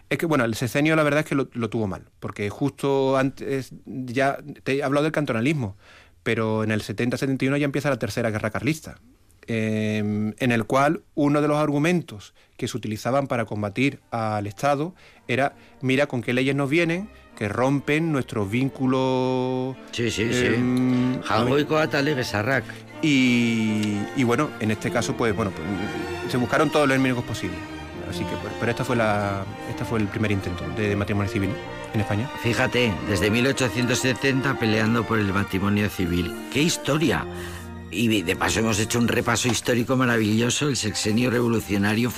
Es 0.10 0.18
que, 0.18 0.26
bueno, 0.26 0.46
el 0.46 0.54
sesenio 0.56 0.96
la 0.96 1.04
verdad 1.04 1.22
es 1.22 1.26
que 1.26 1.36
lo, 1.36 1.70
tuvo 1.70 1.88
mal, 1.88 2.04
porque 2.20 2.50
justo 2.50 3.18
antes, 3.18 3.72
ya 3.86 4.38
te 4.64 4.78
he 4.78 4.84
hablado 4.84 5.04
del 5.04 5.12
cantonalismo, 5.12 5.76
pero 6.24 6.64
en 6.64 6.72
el 6.72 6.82
70-71 6.82 7.58
ya 7.58 7.66
empieza 7.66 7.90
la 7.90 8.00
Tercera 8.00 8.30
Guerra 8.30 8.52
Carlista. 8.52 8.96
Em, 9.46 10.34
en 10.40 10.52
el 10.54 10.64
cual 10.64 11.02
uno 11.16 11.42
de 11.42 11.50
los 11.50 11.58
argumentos 11.58 12.34
que 12.56 12.70
se 12.70 12.78
utilizaban 12.78 13.28
para 13.28 13.44
combatir 13.44 14.00
al 14.10 14.48
Estado 14.48 14.96
era, 15.28 15.56
mira 15.82 16.08
con 16.08 16.22
qué 16.22 16.32
leyes 16.32 16.56
nos 16.56 16.70
vienen, 16.70 17.10
que 17.36 17.50
rompen 17.50 18.14
nuestros 18.14 18.50
vínculos... 18.50 19.76
Sí, 19.92 20.10
sí, 20.10 20.32
sí. 20.32 20.46
Em, 20.46 21.20
y, 23.02 23.98
y 24.16 24.24
bueno, 24.24 24.50
en 24.62 24.72
este 24.72 24.90
caso, 24.90 25.16
pues 25.18 25.36
bueno, 25.36 25.52
pues, 25.52 26.32
se 26.32 26.38
buscaron 26.38 26.70
todos 26.70 26.88
los 26.88 26.96
enemigos 26.96 27.26
posibles. 27.26 27.60
Así 28.10 28.24
que, 28.24 28.36
pues, 28.38 28.54
pero 28.60 28.72
esta 28.72 28.86
fue, 28.86 28.96
la, 28.96 29.44
esta 29.74 29.86
fue 29.86 30.00
el 30.00 30.08
primer 30.08 30.32
intento 30.32 30.64
de 30.78 30.96
matrimonio 30.96 31.32
civil 31.32 31.50
en 31.94 32.02
España. 32.02 32.30
Fíjate, 32.42 32.94
desde 33.10 33.30
1870 33.32 34.60
peleando 34.60 35.04
por 35.04 35.20
el 35.20 35.34
matrimonio 35.34 35.90
civil. 35.90 36.32
¡Qué 36.52 36.62
historia! 36.62 37.26
Y 37.90 38.22
de 38.22 38.36
paso 38.36 38.60
hemos 38.60 38.80
hecho 38.80 39.00
un 39.00 39.08
repaso 39.08 39.48
histórico 39.48 39.96
maravilloso, 39.96 40.68
el 40.68 40.78
sexenio 40.78 41.30
revolucionario 41.30 42.12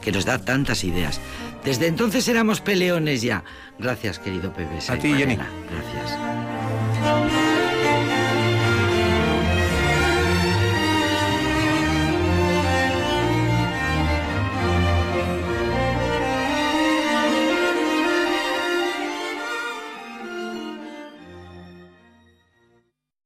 que 0.00 0.12
nos 0.12 0.24
da 0.24 0.38
tantas 0.38 0.82
ideas. 0.84 1.20
Desde 1.64 1.86
entonces 1.86 2.26
éramos 2.28 2.60
peleones 2.60 3.22
ya. 3.22 3.44
Gracias, 3.78 4.18
querido 4.18 4.52
Pepe. 4.52 4.78
A 4.88 4.96
ti, 4.96 5.12
Jenny. 5.14 5.36
Gracias. 5.36 7.33